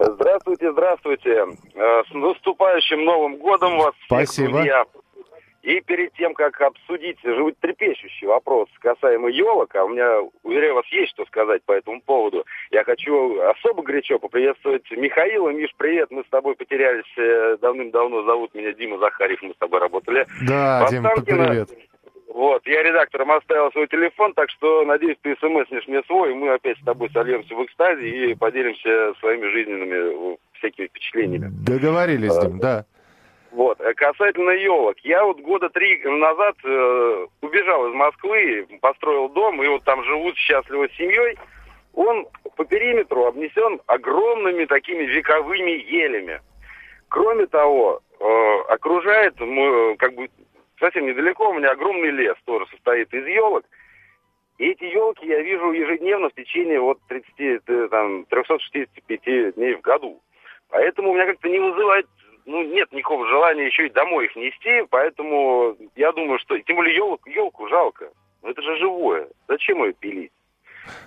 Здравствуйте, 0.00 0.72
здравствуйте. 0.72 1.44
А, 1.76 2.02
с 2.10 2.14
наступающим 2.14 3.04
Новым 3.04 3.36
годом 3.36 3.78
вас 3.78 3.94
Спасибо. 4.06 4.62
всех. 4.62 4.86
И 5.62 5.80
перед 5.80 6.12
тем, 6.14 6.34
как 6.34 6.60
обсудить 6.60 7.18
животрепещущий 7.22 8.26
вопрос 8.26 8.68
касаемо 8.80 9.28
елок, 9.28 9.74
а 9.74 9.84
у 9.84 9.88
меня, 9.88 10.20
уверяю 10.44 10.74
вас, 10.74 10.86
есть 10.92 11.10
что 11.12 11.26
сказать 11.26 11.62
по 11.64 11.72
этому 11.72 12.00
поводу, 12.00 12.44
я 12.70 12.84
хочу 12.84 13.40
особо 13.40 13.82
горячо 13.82 14.18
поприветствовать 14.18 14.88
Михаила. 14.92 15.50
Миш, 15.50 15.74
привет, 15.76 16.10
мы 16.10 16.22
с 16.22 16.28
тобой 16.30 16.54
потерялись 16.54 17.12
э, 17.16 17.56
давным-давно, 17.60 18.22
зовут 18.22 18.54
меня 18.54 18.72
Дима 18.72 18.98
Захарьев, 18.98 19.42
мы 19.42 19.52
с 19.52 19.56
тобой 19.56 19.80
работали. 19.80 20.26
Да, 20.46 20.86
Дима, 20.90 21.10
привет. 21.26 21.68
Вот, 22.32 22.64
я 22.66 22.82
редактором 22.82 23.32
оставил 23.32 23.72
свой 23.72 23.88
телефон, 23.88 24.32
так 24.34 24.50
что, 24.50 24.84
надеюсь, 24.84 25.16
ты 25.22 25.34
смс 25.40 25.88
мне 25.88 26.02
свой, 26.04 26.30
и 26.30 26.34
мы 26.34 26.50
опять 26.54 26.78
с 26.78 26.84
тобой 26.84 27.10
сольемся 27.10 27.54
в 27.54 27.64
экстазе 27.64 28.08
и 28.08 28.34
поделимся 28.34 29.12
своими 29.18 29.50
жизненными 29.50 30.34
э, 30.34 30.36
всякими 30.52 30.86
впечатлениями. 30.86 31.50
Договорились, 31.66 32.36
а, 32.36 32.42
Дим, 32.42 32.58
да. 32.58 32.84
Вот. 33.50 33.80
Э, 33.80 33.94
касательно 33.94 34.50
елок. 34.50 34.98
Я 35.00 35.24
вот 35.24 35.40
года 35.40 35.70
три 35.70 35.98
назад 36.04 36.56
э, 36.64 37.26
убежал 37.40 37.88
из 37.88 37.94
Москвы, 37.94 38.66
построил 38.80 39.28
дом, 39.30 39.62
и 39.62 39.68
вот 39.68 39.84
там 39.84 40.04
живут 40.04 40.36
счастливо 40.36 40.88
с 40.88 40.96
семьей. 40.96 41.38
Он 41.94 42.26
по 42.56 42.64
периметру 42.64 43.24
обнесен 43.24 43.80
огромными 43.86 44.66
такими 44.66 45.04
вековыми 45.04 45.70
елями. 45.70 46.40
Кроме 47.08 47.46
того, 47.46 48.00
э, 48.20 48.60
окружает, 48.68 49.34
э, 49.40 49.96
как 49.98 50.14
бы 50.14 50.28
совсем 50.78 51.06
недалеко, 51.06 51.50
у 51.50 51.54
меня 51.54 51.70
огромный 51.70 52.10
лес 52.10 52.36
тоже 52.44 52.66
состоит 52.70 53.12
из 53.14 53.26
елок. 53.26 53.64
И 54.58 54.66
эти 54.66 54.84
елки 54.84 55.26
я 55.26 55.40
вижу 55.40 55.72
ежедневно 55.72 56.28
в 56.28 56.34
течение 56.34 56.80
вот 56.80 56.98
30, 57.08 57.62
э, 57.66 57.88
там, 57.90 58.24
365 58.26 59.54
дней 59.54 59.74
в 59.74 59.80
году. 59.80 60.20
Поэтому 60.68 61.10
у 61.10 61.14
меня 61.14 61.26
как-то 61.26 61.48
не 61.48 61.58
вызывает 61.58 62.06
ну, 62.48 62.62
нет 62.62 62.90
никакого 62.92 63.28
желания 63.28 63.66
еще 63.66 63.86
и 63.86 63.90
домой 63.90 64.24
их 64.24 64.34
нести, 64.34 64.86
поэтому 64.90 65.76
я 65.96 66.12
думаю, 66.12 66.38
что... 66.38 66.58
Тем 66.58 66.76
более 66.76 66.96
елку, 66.96 67.28
елку 67.28 67.68
жалко. 67.68 68.10
Ну, 68.42 68.50
это 68.50 68.62
же 68.62 68.76
живое. 68.78 69.28
Зачем 69.48 69.84
ее 69.84 69.92
пилить? 69.92 70.32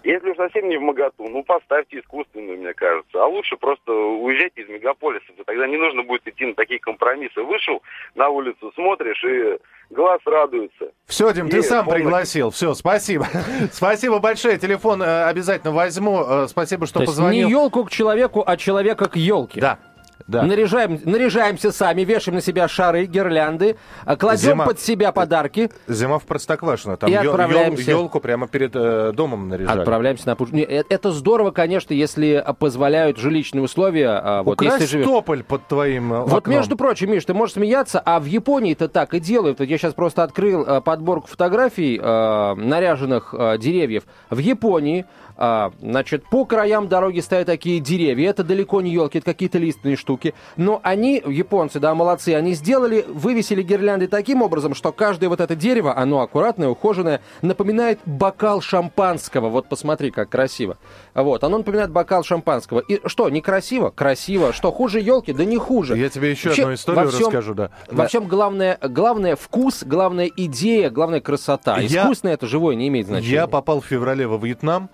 Если 0.03 0.29
уж 0.29 0.37
совсем 0.37 0.69
не 0.69 0.77
в 0.77 0.81
моготу, 0.81 1.27
ну 1.27 1.43
поставьте 1.43 1.99
искусственную, 1.99 2.59
мне 2.59 2.73
кажется. 2.75 3.23
А 3.23 3.25
лучше 3.25 3.57
просто 3.57 3.91
уезжайте 3.91 4.61
из 4.61 4.69
мегаполиса. 4.69 5.25
Тогда 5.45 5.65
не 5.65 5.77
нужно 5.77 6.03
будет 6.03 6.27
идти 6.27 6.45
на 6.45 6.53
такие 6.53 6.79
компромиссы. 6.79 7.41
Вышел 7.41 7.81
на 8.13 8.29
улицу, 8.29 8.71
смотришь, 8.75 9.23
и 9.23 9.57
глаз 9.89 10.19
радуется. 10.25 10.91
Все, 11.07 11.33
Дим, 11.33 11.47
и 11.47 11.49
ты 11.49 11.63
сам 11.63 11.85
полностью... 11.85 12.05
пригласил. 12.05 12.49
Все, 12.51 12.75
спасибо. 12.75 13.25
спасибо 13.71 14.19
большое. 14.19 14.59
Телефон 14.59 15.01
э, 15.01 15.23
обязательно 15.23 15.71
возьму. 15.71 16.23
Э, 16.23 16.47
спасибо, 16.47 16.85
что 16.85 16.99
То 16.99 17.05
позвонил. 17.05 17.47
не 17.47 17.51
елку 17.51 17.85
к 17.85 17.89
человеку, 17.89 18.43
а 18.45 18.57
человека 18.57 19.09
к 19.09 19.15
елке. 19.15 19.59
Да. 19.59 19.79
Да. 20.27 20.43
Наряжаем, 20.43 20.99
наряжаемся 21.05 21.71
сами, 21.71 22.01
вешаем 22.01 22.35
на 22.35 22.41
себя 22.41 22.67
шары, 22.67 23.05
гирлянды, 23.05 23.77
а 24.05 24.15
кладем 24.15 24.51
Зима... 24.51 24.65
под 24.65 24.79
себя 24.79 25.11
подарки. 25.11 25.71
Зима 25.87 26.19
в 26.19 26.23
Простоквашино. 26.23 26.97
Там 26.97 27.09
и 27.09 27.13
ел, 27.13 27.31
отправляемся... 27.31 27.89
елку 27.91 28.19
прямо 28.19 28.47
перед 28.47 28.71
э, 28.75 29.11
домом 29.13 29.49
наряжали. 29.49 29.79
Отправляемся 29.79 30.27
на 30.27 30.35
пуш. 30.35 30.49
Э, 30.53 30.83
это 30.89 31.11
здорово, 31.11 31.51
конечно, 31.51 31.93
если 31.93 32.43
позволяют 32.59 33.17
жилищные 33.17 33.61
условия. 33.61 34.09
А, 34.09 34.43
вот, 34.43 34.53
Украсть 34.53 34.81
если 34.81 34.91
живешь... 34.97 35.05
тополь 35.05 35.43
под 35.43 35.67
твоим 35.67 36.13
окном. 36.13 36.29
Вот, 36.29 36.47
между 36.47 36.77
прочим, 36.77 37.11
Миш, 37.11 37.25
ты 37.25 37.33
можешь 37.33 37.55
смеяться, 37.55 37.99
а 37.99 38.19
в 38.19 38.25
Японии 38.25 38.73
это 38.73 38.87
так 38.87 39.13
и 39.13 39.19
делают. 39.19 39.59
Я 39.59 39.77
сейчас 39.77 39.93
просто 39.93 40.23
открыл 40.23 40.63
э, 40.63 40.81
подборку 40.81 41.27
фотографий 41.27 41.99
э, 42.01 42.53
наряженных 42.55 43.33
э, 43.37 43.57
деревьев. 43.57 44.03
В 44.29 44.37
Японии 44.37 45.05
а, 45.43 45.71
значит, 45.81 46.23
по 46.29 46.45
краям 46.45 46.87
дороги 46.87 47.19
стоят 47.19 47.47
такие 47.47 47.79
деревья. 47.79 48.29
Это 48.29 48.43
далеко 48.43 48.79
не 48.79 48.91
елки, 48.91 49.17
это 49.17 49.25
какие-то 49.25 49.57
лиственные 49.57 49.95
штуки. 49.95 50.35
Но 50.55 50.79
они, 50.83 51.19
японцы, 51.25 51.79
да, 51.79 51.95
молодцы, 51.95 52.35
они 52.35 52.53
сделали, 52.53 53.03
вывесили 53.07 53.63
гирлянды 53.63 54.07
таким 54.07 54.43
образом, 54.43 54.75
что 54.75 54.91
каждое 54.91 55.29
вот 55.29 55.41
это 55.41 55.55
дерево, 55.55 55.97
оно 55.97 56.21
аккуратное, 56.21 56.69
ухоженное, 56.69 57.21
напоминает 57.41 57.97
бокал 58.05 58.61
шампанского. 58.61 59.49
Вот 59.49 59.67
посмотри, 59.67 60.11
как 60.11 60.29
красиво. 60.29 60.77
Вот, 61.15 61.43
оно 61.43 61.57
напоминает 61.57 61.89
бокал 61.89 62.23
шампанского. 62.23 62.79
И 62.79 63.01
что, 63.07 63.27
некрасиво? 63.27 63.89
Красиво. 63.89 64.53
Что, 64.53 64.71
хуже 64.71 64.99
елки? 64.99 65.33
Да 65.33 65.43
не 65.43 65.57
хуже. 65.57 65.97
Я 65.97 66.09
тебе 66.09 66.29
еще 66.29 66.49
Вообще, 66.49 66.61
одну 66.61 66.75
историю 66.75 67.09
всем, 67.09 67.25
расскажу, 67.25 67.55
да. 67.55 67.71
Во 67.89 68.05
всем 68.05 68.27
главное, 68.27 68.77
главное 68.79 69.35
вкус, 69.35 69.81
главная 69.83 70.29
идея, 70.35 70.91
главная 70.91 71.19
красота. 71.19 71.79
Я, 71.79 72.03
Искусственное 72.03 72.35
это 72.35 72.45
живое 72.45 72.75
не 72.75 72.89
имеет 72.89 73.07
значения. 73.07 73.33
Я 73.33 73.47
попал 73.47 73.81
в 73.81 73.87
феврале 73.87 74.27
во 74.27 74.37
Вьетнам, 74.37 74.91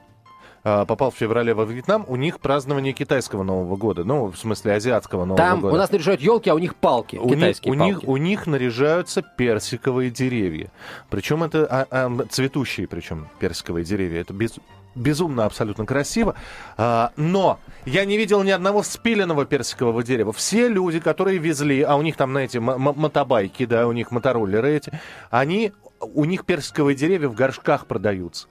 попал 0.86 1.12
в 1.12 1.16
феврале 1.16 1.54
во 1.54 1.66
Вьетнам, 1.66 2.06
у 2.08 2.16
них 2.16 2.40
празднование 2.40 2.94
китайского 2.94 3.44
Нового 3.44 3.76
года, 3.78 4.04
ну, 4.04 4.26
в 4.26 4.38
смысле 4.38 4.74
азиатского 4.74 5.26
Нового 5.26 5.38
Там 5.38 5.62
года. 5.62 5.76
у 5.76 5.78
нас 5.78 5.92
наряжают 5.92 6.22
елки, 6.22 6.50
а 6.50 6.56
у 6.56 6.60
них 6.60 6.76
палки, 6.76 7.16
у 7.16 7.30
китайские 7.30 7.72
них, 7.72 7.80
палки. 7.80 7.94
У 7.94 8.00
них, 8.00 8.10
у 8.10 8.18
них 8.18 8.48
наряжаются 8.48 9.22
персиковые 9.22 10.10
деревья. 10.10 10.72
Причем 11.10 11.44
это 11.44 11.66
а, 11.66 11.88
а, 11.90 12.26
цветущие, 12.30 12.88
причем 12.88 13.28
персиковые 13.40 13.86
деревья. 13.86 14.22
Это 14.22 14.34
без, 14.34 14.56
безумно 14.96 15.46
абсолютно 15.46 15.86
красиво. 15.86 16.36
А, 16.76 17.12
но 17.16 17.60
я 17.86 18.06
не 18.06 18.18
видел 18.18 18.44
ни 18.44 18.52
одного 18.52 18.84
спиленного 18.84 19.46
персикового 19.46 20.04
дерева. 20.04 20.34
Все 20.34 20.68
люди, 20.68 21.00
которые 21.00 21.38
везли, 21.38 21.82
а 21.82 21.96
у 21.96 22.02
них 22.02 22.18
там, 22.18 22.32
знаете, 22.32 22.60
мотобайки, 22.60 23.66
да, 23.66 23.88
у 23.88 23.92
них 23.92 24.12
мотороллеры 24.12 24.76
эти, 24.76 24.92
они, 25.30 25.72
у 26.00 26.26
них 26.26 26.46
персиковые 26.46 26.96
деревья 26.96 27.30
в 27.30 27.36
горшках 27.36 27.86
продаются. 27.86 28.48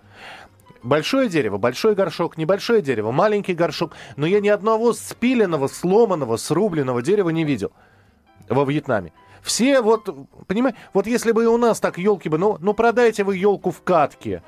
Большое 0.86 1.28
дерево, 1.28 1.58
большой 1.58 1.96
горшок, 1.96 2.38
небольшое 2.38 2.80
дерево, 2.80 3.10
маленький 3.10 3.54
горшок. 3.54 3.96
Но 4.14 4.24
я 4.24 4.40
ни 4.40 4.48
одного 4.48 4.92
спиленного, 4.92 5.66
сломанного, 5.66 6.36
срубленного 6.36 7.02
дерева 7.02 7.30
не 7.30 7.42
видел 7.42 7.72
во 8.48 8.64
Вьетнаме. 8.64 9.12
Все 9.42 9.80
вот, 9.80 10.08
понимаете, 10.46 10.78
вот 10.94 11.08
если 11.08 11.32
бы 11.32 11.42
и 11.42 11.46
у 11.46 11.56
нас 11.56 11.80
так 11.80 11.98
елки 11.98 12.28
бы, 12.28 12.38
ну, 12.38 12.56
ну 12.60 12.72
продайте 12.72 13.24
вы 13.24 13.36
елку 13.36 13.72
в 13.72 13.82
катке. 13.82 14.44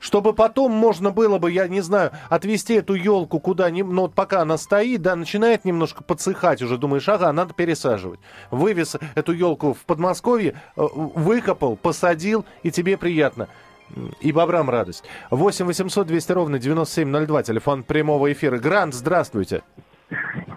Чтобы 0.00 0.32
потом 0.32 0.72
можно 0.72 1.10
было 1.10 1.38
бы, 1.38 1.52
я 1.52 1.68
не 1.68 1.82
знаю, 1.82 2.12
отвезти 2.30 2.74
эту 2.74 2.94
елку 2.94 3.38
куда-нибудь, 3.38 3.92
ну 3.92 4.02
вот 4.02 4.14
пока 4.14 4.42
она 4.42 4.56
стоит, 4.56 5.02
да, 5.02 5.16
начинает 5.16 5.66
немножко 5.66 6.02
подсыхать, 6.02 6.62
уже 6.62 6.78
думаешь, 6.78 7.08
ага, 7.08 7.30
надо 7.32 7.52
пересаживать. 7.52 8.20
Вывез 8.50 8.96
эту 9.16 9.32
елку 9.32 9.74
в 9.74 9.84
Подмосковье, 9.84 10.62
э, 10.76 10.82
выкопал, 10.94 11.76
посадил, 11.76 12.46
и 12.62 12.70
тебе 12.70 12.96
приятно 12.96 13.48
и 14.20 14.32
бобрам 14.32 14.68
радость. 14.68 15.04
8 15.30 15.66
800 15.66 16.06
200 16.06 16.32
ровно 16.32 16.58
9702, 16.58 17.42
телефон 17.42 17.82
прямого 17.82 18.32
эфира. 18.32 18.58
Грант, 18.58 18.94
здравствуйте. 18.94 19.62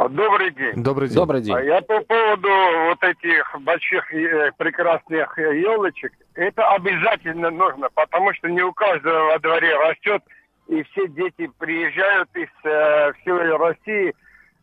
Добрый 0.10 0.52
день. 0.52 0.74
Добрый 0.76 1.08
день. 1.10 1.16
Добрый 1.16 1.42
день. 1.42 1.56
А 1.56 1.62
я 1.62 1.82
по 1.82 2.00
поводу 2.02 2.50
вот 2.88 3.04
этих 3.04 3.56
больших 3.62 4.14
э, 4.14 4.52
прекрасных 4.58 5.38
елочек, 5.38 6.14
это 6.36 6.68
обязательно 6.70 7.50
нужно, 7.52 7.90
потому 7.94 8.34
что 8.34 8.50
не 8.50 8.62
у 8.62 8.72
каждого 8.74 9.28
во 9.28 9.40
дворе 9.40 9.76
растет, 9.78 10.24
и 10.68 10.84
все 10.84 11.08
дети 11.10 11.50
приезжают 11.60 12.30
из 12.36 12.50
э, 12.64 13.12
всей 13.22 13.58
России 13.58 14.14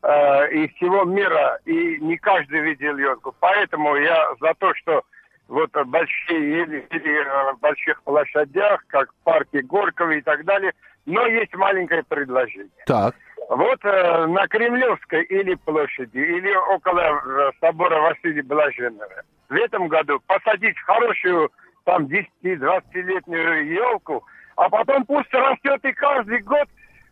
э, 0.02 0.52
и 0.52 0.68
всего 0.74 1.04
мира, 1.04 1.58
и 1.66 1.98
не 2.00 2.16
каждый 2.16 2.60
видел 2.60 2.96
елку. 2.96 3.34
Поэтому 3.38 3.96
я 3.96 4.34
за 4.40 4.54
то, 4.54 4.74
что 4.74 5.02
вот 5.48 5.70
большие 5.86 6.62
или, 6.62 6.86
или 6.90 7.60
больших 7.60 8.02
площадях, 8.02 8.84
как 8.86 9.10
в 9.10 9.24
парке 9.24 9.62
Горького 9.62 10.12
и 10.12 10.20
так 10.20 10.44
далее. 10.44 10.72
Но 11.06 11.26
есть 11.26 11.54
маленькое 11.54 12.04
предложение. 12.04 12.70
Так. 12.86 13.14
Вот 13.48 13.82
э, 13.82 14.26
на 14.26 14.46
Кремлевской 14.46 15.22
или 15.24 15.54
площади, 15.54 16.18
или 16.18 16.54
около 16.74 17.00
э, 17.00 17.50
собора 17.60 17.98
Василия 18.02 18.42
Блаженного 18.42 19.22
в 19.48 19.54
этом 19.54 19.88
году 19.88 20.20
посадить 20.26 20.78
хорошую 20.80 21.50
там 21.84 22.04
10-20-летнюю 22.04 23.72
елку, 23.72 24.22
а 24.56 24.68
потом 24.68 25.06
пусть 25.06 25.32
растет 25.32 25.82
и 25.82 25.92
каждый 25.92 26.40
год 26.40 26.68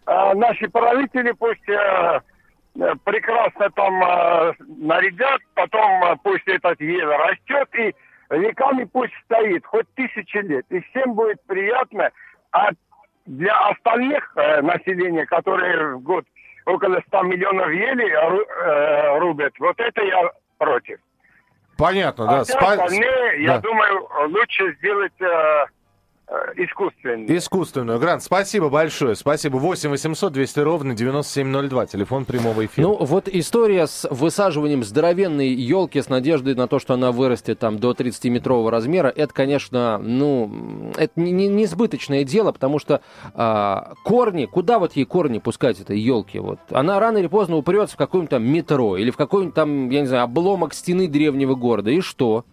э, 0.07 0.35
наши 0.35 0.69
правители 0.69 1.33
пусть 1.33 1.67
э, 1.71 2.21
э 2.79 2.95
прекрасно 3.03 3.71
там 3.71 4.03
э, 4.03 4.53
нарядят, 4.59 5.41
потом 5.55 6.05
э, 6.05 6.17
пусть 6.23 6.47
этот 6.47 6.79
ел 6.83 7.09
растет 7.09 7.69
и 7.79 7.95
веками 8.31 8.85
пусть 8.85 9.15
стоит, 9.25 9.65
хоть 9.67 9.87
тысячи 9.95 10.39
лет. 10.39 10.67
И 10.71 10.81
всем 10.81 11.15
будет 11.15 11.41
приятно, 11.47 12.11
а 12.53 12.71
для 13.27 13.55
остальных 13.69 14.33
э, 14.37 14.63
населения, 14.63 15.27
которые 15.27 15.97
в 15.97 16.03
год 16.03 16.25
около 16.65 17.01
100 17.09 17.23
миллионов 17.23 17.69
ели 17.71 18.09
э, 18.09 19.19
рубят, 19.19 19.53
вот 19.59 19.79
это 19.79 20.03
я 20.03 20.31
против. 20.59 20.99
Понятно, 21.77 22.27
да. 22.27 22.41
А 22.41 22.45
Спа... 22.45 22.73
остальные, 22.73 23.43
я 23.43 23.57
да. 23.57 23.61
думаю, 23.61 24.09
лучше 24.29 24.75
сделать 24.79 25.13
Э, 25.21 25.67
искусственную. 26.57 27.37
Искусственную. 27.37 27.99
Грант, 27.99 28.23
спасибо 28.23 28.69
большое. 28.69 29.15
Спасибо. 29.15 29.59
8 29.59 29.91
800 29.91 30.33
200 30.33 30.61
ровно 30.61 30.95
9702. 30.95 31.87
Телефон 31.87 32.25
прямого 32.25 32.67
эфира. 32.67 32.87
Ну, 32.87 32.97
вот 32.97 33.29
история 33.29 33.87
с 33.87 34.09
высаживанием 34.11 34.83
здоровенной 34.83 35.49
елки 35.49 36.01
с 36.01 36.09
надеждой 36.09 36.55
на 36.55 36.67
то, 36.67 36.79
что 36.79 36.95
она 36.95 37.13
вырастет 37.13 37.59
там 37.59 37.79
до 37.79 37.93
30-метрового 37.93 38.71
размера, 38.71 39.09
это, 39.09 39.33
конечно, 39.33 39.99
ну, 39.99 40.93
это 40.97 41.13
не, 41.17 41.33
не, 41.33 41.49
не 41.49 41.65
избыточное 41.65 42.25
дело, 42.25 42.53
потому 42.53 42.79
что 42.79 43.03
а, 43.35 43.95
корни, 44.05 44.47
куда 44.47 44.79
вот 44.79 44.95
ей 44.95 45.05
корни 45.05 45.39
пускать 45.39 45.81
этой 45.81 45.99
елки? 45.99 46.39
Вот, 46.39 46.59
она 46.71 46.99
рано 46.99 47.19
или 47.19 47.29
поздно 47.29 47.57
упрется 47.57 47.95
в 47.95 47.99
какое-нибудь 47.99 48.39
метро 48.41 48.97
или 48.97 49.11
в 49.11 49.17
какой-нибудь 49.17 49.55
там, 49.55 49.91
я 49.91 50.01
не 50.01 50.07
знаю, 50.07 50.25
обломок 50.25 50.75
стены 50.75 51.09
древнего 51.09 51.55
города. 51.55 51.91
И 51.91 52.01
что? 52.01 52.45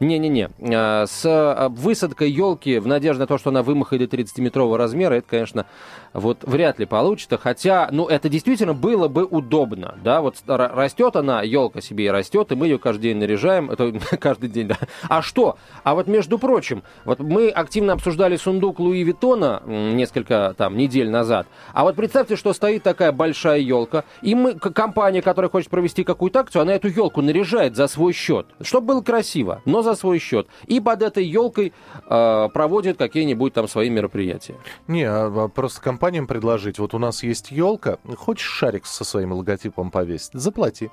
Не-не-не. 0.00 0.50
А, 0.74 1.06
с 1.06 1.22
а, 1.24 1.68
высадкой 1.68 2.30
елки 2.30 2.78
в 2.78 2.86
надежде 2.86 3.20
на 3.20 3.26
то, 3.26 3.38
что 3.38 3.50
она 3.50 3.62
вымахает 3.62 4.10
до 4.10 4.16
30-метрового 4.16 4.76
размера, 4.76 5.14
это, 5.14 5.28
конечно, 5.28 5.66
вот 6.12 6.38
вряд 6.42 6.78
ли 6.78 6.86
получится. 6.86 7.38
Хотя, 7.38 7.88
ну, 7.92 8.06
это 8.06 8.28
действительно 8.28 8.74
было 8.74 9.08
бы 9.08 9.24
удобно, 9.24 9.96
да, 10.02 10.20
вот 10.20 10.36
растет 10.46 11.16
она, 11.16 11.42
елка 11.42 11.80
себе 11.80 12.06
и 12.06 12.10
растет, 12.10 12.50
и 12.52 12.54
мы 12.54 12.66
ее 12.66 12.78
каждый 12.78 13.02
день 13.02 13.18
наряжаем, 13.18 13.70
это 13.70 13.92
каждый 14.18 14.48
день, 14.48 14.68
да. 14.68 14.78
А 15.08 15.22
что? 15.22 15.58
А 15.84 15.94
вот, 15.94 16.08
между 16.08 16.38
прочим, 16.38 16.82
вот 17.04 17.20
мы 17.20 17.48
активно 17.48 17.92
обсуждали 17.92 18.36
сундук 18.36 18.80
Луи 18.80 19.02
Виттона 19.04 19.62
несколько 19.66 20.54
там 20.56 20.76
недель 20.76 21.10
назад, 21.10 21.46
а 21.72 21.84
вот 21.84 21.94
представьте, 21.94 22.36
что 22.36 22.52
стоит 22.52 22.82
такая 22.82 23.12
большая 23.12 23.58
елка, 23.60 24.04
и 24.22 24.34
мы, 24.34 24.54
компания, 24.54 25.22
которая 25.22 25.50
хочет 25.50 25.70
провести 25.70 26.02
какую-то 26.02 26.40
акцию, 26.40 26.62
она 26.62 26.74
эту 26.74 26.88
елку 26.88 27.22
наряжает 27.22 27.76
за 27.76 27.86
свой 27.86 28.12
счет, 28.12 28.46
чтобы 28.60 28.88
было 28.88 29.02
красиво, 29.02 29.62
но 29.64 29.82
за 29.84 29.94
свой 29.94 30.18
счет. 30.18 30.48
И 30.66 30.80
под 30.80 31.02
этой 31.02 31.24
елкой 31.24 31.72
э, 32.08 32.48
проводят 32.52 32.98
какие-нибудь 32.98 33.52
там 33.52 33.68
свои 33.68 33.90
мероприятия. 33.90 34.56
Не, 34.88 35.04
а, 35.04 35.44
а 35.44 35.48
просто 35.48 35.80
компаниям 35.80 36.26
предложить. 36.26 36.78
Вот 36.78 36.94
у 36.94 36.98
нас 36.98 37.22
есть 37.22 37.50
елка, 37.50 37.98
хочешь 38.16 38.48
шарик 38.48 38.86
со 38.86 39.04
своим 39.04 39.32
логотипом 39.32 39.90
повесить? 39.90 40.32
Заплати. 40.32 40.90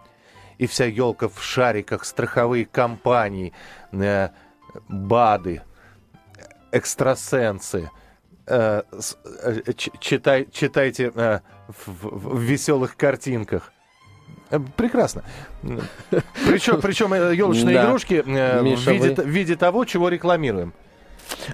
И 0.60 0.68
вся 0.68 0.86
елка 0.86 1.28
в 1.28 1.42
шариках, 1.42 2.06
страховые 2.06 2.66
компании, 2.66 3.54
э, 3.92 4.30
БАДы, 4.88 5.64
экстрасенсы. 6.72 7.90
Э, 8.48 8.84
э, 9.44 9.74
читай, 10.00 10.48
читайте 10.52 11.12
э, 11.14 11.40
в, 11.68 12.36
в 12.36 12.40
веселых 12.40 12.98
картинках. 12.98 13.72
Э, 14.52 14.60
прекрасно. 14.76 15.24
Причем, 16.48 16.82
причем 16.82 17.14
елочные 17.14 17.76
да. 17.76 17.86
игрушки 17.86 18.24
э, 18.26 18.62
в 18.62 19.28
виде 19.28 19.56
того, 19.56 19.86
чего 19.86 20.10
рекламируем. 20.10 20.74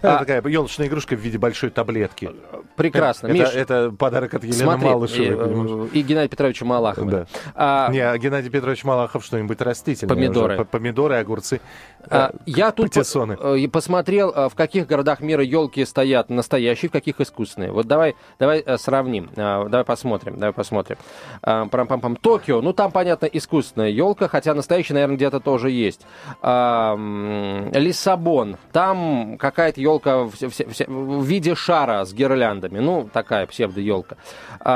А, 0.02 0.20
такая 0.20 0.44
елочная 0.46 0.88
игрушка 0.88 1.16
в 1.16 1.20
виде 1.20 1.38
большой 1.38 1.70
таблетки. 1.70 2.32
Прекрасно. 2.76 3.28
Это, 3.28 3.38
Миш, 3.38 3.50
это 3.54 3.92
подарок 3.92 4.34
от 4.34 4.44
Елены 4.44 4.64
смотри, 4.64 4.88
Малышевой. 4.88 5.90
И, 5.90 6.00
и 6.00 6.02
Геннадия 6.04 6.30
Петровича 6.30 6.66
Малахова. 6.66 7.12
Да. 7.12 7.26
А, 7.56 7.90
Не, 7.92 8.00
а 8.00 8.18
Геннадий 8.18 8.50
Петрович 8.50 8.84
Малахов 8.84 9.26
что-нибудь 9.26 9.62
растительное. 9.62 10.16
Помидоры. 10.16 10.56
Уже. 10.56 10.66
Помидоры, 10.66 11.16
огурцы. 11.16 11.62
А, 12.10 12.32
э, 12.34 12.38
я 12.46 12.72
тут 12.72 12.94
по, 12.94 13.00
э, 13.00 13.68
посмотрел, 13.68 14.32
э, 14.32 14.50
в 14.50 14.56
каких 14.56 14.88
городах 14.88 15.22
мира 15.22 15.44
елки 15.44 15.84
стоят 15.86 16.30
настоящие, 16.30 16.90
в 16.90 16.92
каких 16.92 17.20
искусственные. 17.20 17.72
Вот 17.72 17.88
давай, 17.88 18.16
давай 18.40 18.64
сравним, 18.78 19.30
давай 19.36 19.84
посмотрим, 19.84 20.40
давай 20.40 20.54
посмотрим. 20.54 20.98
Пам-пам-пам. 21.44 22.18
Токио, 22.20 22.62
ну 22.62 22.74
там, 22.74 22.92
понятно, 22.92 23.26
искусственная 23.26 23.90
елка, 23.90 24.28
хотя 24.28 24.54
настоящая, 24.54 24.94
наверное, 24.94 25.18
где-то 25.18 25.40
тоже 25.40 25.72
есть. 25.72 26.02
Лиссабон, 27.74 28.58
там 28.72 29.38
какая-то 29.58 29.82
елка 29.82 30.18
в, 30.20 30.34
в, 30.34 30.52
в, 30.52 30.88
в 30.88 31.26
виде 31.26 31.56
шара 31.56 32.06
с 32.06 32.14
гирляндами, 32.14 32.78
ну 32.78 33.10
такая 33.12 33.48
псевдо-елка. 33.48 34.18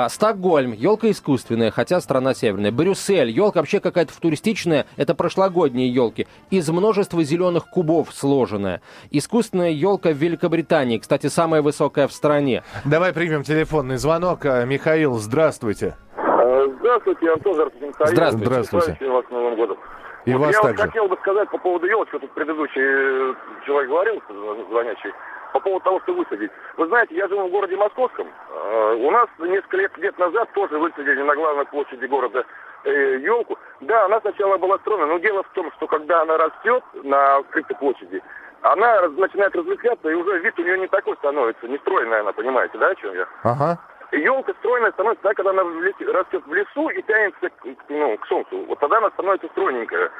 Стокгольм, 0.10 0.72
елка 0.72 1.12
искусственная, 1.12 1.70
хотя 1.70 2.02
страна 2.02 2.34
северная. 2.34 2.72
Брюссель, 2.72 3.30
елка 3.30 3.60
вообще 3.60 3.80
какая-то 3.80 4.12
футуристичная, 4.12 4.88
это 4.98 5.14
прошлогодние 5.14 5.94
елки. 5.94 6.26
Из 6.50 6.68
множества 6.70 7.24
зеленых 7.24 7.70
кубов 7.70 8.12
сложенная. 8.12 8.82
Искусственная 9.12 9.70
елка 9.70 10.10
в 10.10 10.18
Великобритании, 10.18 10.98
кстати, 10.98 11.28
самая 11.28 11.62
высокая 11.62 12.08
в 12.08 12.12
стране. 12.12 12.64
Давай 12.84 13.14
примем 13.14 13.44
телефонный 13.44 13.98
звонок. 13.98 14.46
А, 14.46 14.66
Михаил, 14.66 15.20
здравствуйте. 15.20 15.96
Э, 16.18 16.68
здравствуйте, 16.80 17.32
Антон 17.32 17.56
Михаил. 17.82 18.08
Здравствуйте. 18.08 18.64
Здравствуйте. 18.64 19.10
вас 19.10 19.26
Новым 19.30 19.56
годом. 19.56 19.78
И 20.26 20.34
вот 20.34 20.48
вас 20.48 20.56
я 20.56 20.62
также. 20.62 20.78
вот 20.78 20.86
хотел 20.88 21.08
бы 21.08 21.18
сказать 21.18 21.50
по 21.50 21.58
поводу 21.58 21.88
елочки, 21.88 22.20
тут 22.20 22.32
предыдущий 22.32 22.82
э, 22.82 23.34
человек 23.66 23.90
говорил, 23.90 24.22
звонящий, 24.70 25.12
по 25.54 25.60
поводу 25.60 25.84
того, 25.84 26.00
что 26.02 26.14
высадить. 26.14 26.52
Вы 26.78 26.88
знаете, 26.88 27.16
я 27.16 27.28
живу 27.28 27.48
в 27.48 27.52
городе 27.52 27.76
Московском. 27.76 28.28
Э, 28.28 28.96
у 28.96 29.12
нас 29.12 29.28
несколько 29.40 29.78
лет, 29.78 29.98
лет 29.98 30.18
назад 30.20 30.50
тоже 30.54 30.78
высадили 30.78 31.22
на 31.24 31.36
главной 31.36 31.66
площади 31.66 32.06
города 32.06 32.46
э, 32.84 33.18
елку. 33.20 33.58
Да, 33.82 34.06
она 34.06 34.20
сначала 34.22 34.58
была 34.58 34.78
стройная, 34.80 35.08
но 35.08 35.18
дело 35.18 35.44
в 35.44 35.50
том, 35.54 35.72
что 35.78 35.88
когда 35.88 36.22
она 36.22 36.38
растет 36.38 36.84
на 37.04 37.38
открытой 37.38 37.76
площади, 37.78 38.22
она 38.62 39.08
начинает 39.10 39.56
разветвляться, 39.56 40.08
и 40.08 40.14
уже 40.14 40.40
вид 40.40 40.58
у 40.60 40.62
нее 40.62 40.78
не 40.78 40.88
такой 40.88 41.16
становится, 41.18 41.68
не 41.68 41.78
стройная 41.80 42.22
она, 42.22 42.32
понимаете, 42.32 42.78
да, 42.78 42.90
о 42.90 42.96
чем 42.96 43.14
я? 43.16 43.28
Ага. 43.44 43.80
Елка 44.12 44.54
стройная 44.60 44.92
становится, 44.92 45.24
да, 45.24 45.34
когда 45.34 45.52
она 45.52 45.64
растет 45.64 46.44
в 46.46 46.54
лесу 46.54 46.90
и 46.90 47.02
тянется 47.04 47.50
ну, 47.90 48.18
к 48.18 48.28
солнцу. 48.28 48.66
Вот 48.66 48.80
тогда 48.80 48.98
она 48.98 49.10
становится 49.12 49.48
стройненькая. 49.50 50.12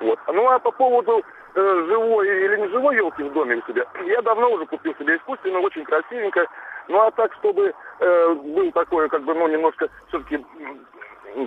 Вот. 0.00 0.18
Ну 0.28 0.48
а 0.48 0.58
по 0.58 0.70
поводу 0.70 1.22
э, 1.54 1.84
живой 1.88 2.28
или 2.28 2.56
не 2.58 2.68
живой 2.68 2.96
елки 2.96 3.22
в 3.22 3.32
доме 3.32 3.56
у 3.56 3.72
себя, 3.72 3.84
я 4.04 4.22
давно 4.22 4.50
уже 4.50 4.66
купил 4.66 4.94
себе 4.96 5.16
искусственную, 5.16 5.62
очень 5.62 5.84
красивенькая. 5.84 6.46
Ну 6.88 7.00
а 7.00 7.10
так, 7.10 7.32
чтобы 7.34 7.74
э, 8.00 8.34
был 8.34 8.70
такой, 8.72 9.08
как 9.08 9.22
бы, 9.22 9.34
ну, 9.34 9.48
немножко 9.48 9.88
все-таки 10.08 10.44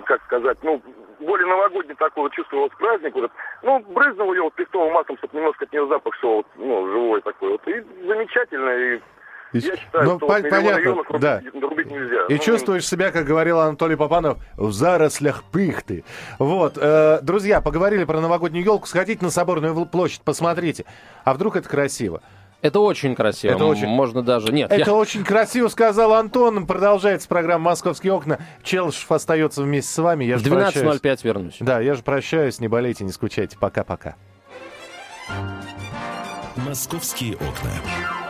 как 0.06 0.22
сказать, 0.24 0.58
ну, 0.62 0.80
более 1.20 1.46
новогодний 1.46 1.94
такой 1.94 2.24
вот 2.24 2.32
чувствовалось 2.32 2.72
праздник. 2.78 3.14
Вот, 3.14 3.30
ну, 3.62 3.80
брызнул 3.80 4.32
ее 4.32 4.42
вот 4.42 4.54
пестовым 4.54 4.92
маслом, 4.92 5.18
чтобы 5.18 5.36
немножко 5.36 5.64
от 5.64 5.72
нее 5.72 5.86
запах 5.86 6.14
шел, 6.16 6.44
ну, 6.56 6.86
живой 6.88 7.20
такой 7.22 7.50
вот. 7.50 7.66
И 7.68 7.80
замечательно, 8.06 8.70
и 8.70 9.00
я 9.52 9.76
считаю, 9.76 10.04
ну, 10.04 10.16
что 10.16 10.26
по- 10.26 10.34
вот 10.34 10.50
понятно, 10.50 10.94
рубить, 10.94 11.20
да. 11.20 11.42
рубить 11.60 11.90
нельзя. 11.90 12.26
И 12.28 12.34
ну, 12.34 12.38
чувствуешь 12.38 12.86
себя, 12.86 13.10
как 13.10 13.24
говорил 13.24 13.58
Анатолий 13.60 13.96
Попанов, 13.96 14.38
в 14.56 14.72
зарослях 14.72 15.44
пыхты. 15.44 16.04
Вот, 16.38 16.78
э, 16.80 17.20
друзья, 17.22 17.60
поговорили 17.60 18.04
про 18.04 18.20
новогоднюю 18.20 18.64
елку. 18.64 18.86
Сходите 18.86 19.24
на 19.24 19.30
Соборную 19.30 19.86
площадь, 19.86 20.22
посмотрите. 20.22 20.84
А 21.24 21.34
вдруг 21.34 21.56
это 21.56 21.68
красиво? 21.68 22.22
Это 22.62 22.78
очень 22.78 23.16
красиво. 23.16 23.52
Это 23.52 23.64
очень... 23.64 23.88
Можно 23.88 24.22
даже... 24.22 24.52
Нет. 24.52 24.70
Это 24.70 24.90
я... 24.90 24.94
очень 24.94 25.24
красиво, 25.24 25.66
сказал 25.66 26.14
Антон. 26.14 26.64
Продолжается 26.64 27.28
программа 27.28 27.70
«Московские 27.70 28.12
окна». 28.12 28.38
Челшев 28.62 29.10
остается 29.10 29.62
вместе 29.62 29.92
с 29.92 29.98
вами. 29.98 30.24
Я 30.24 30.38
в 30.38 30.42
12.05 30.42 31.20
вернусь. 31.24 31.56
Да, 31.58 31.80
я 31.80 31.94
же 31.94 32.04
прощаюсь. 32.04 32.60
Не 32.60 32.68
болейте, 32.68 33.02
не 33.04 33.10
скучайте. 33.10 33.58
Пока-пока. 33.58 34.14
«Московские 36.56 37.34
окна». 37.34 38.21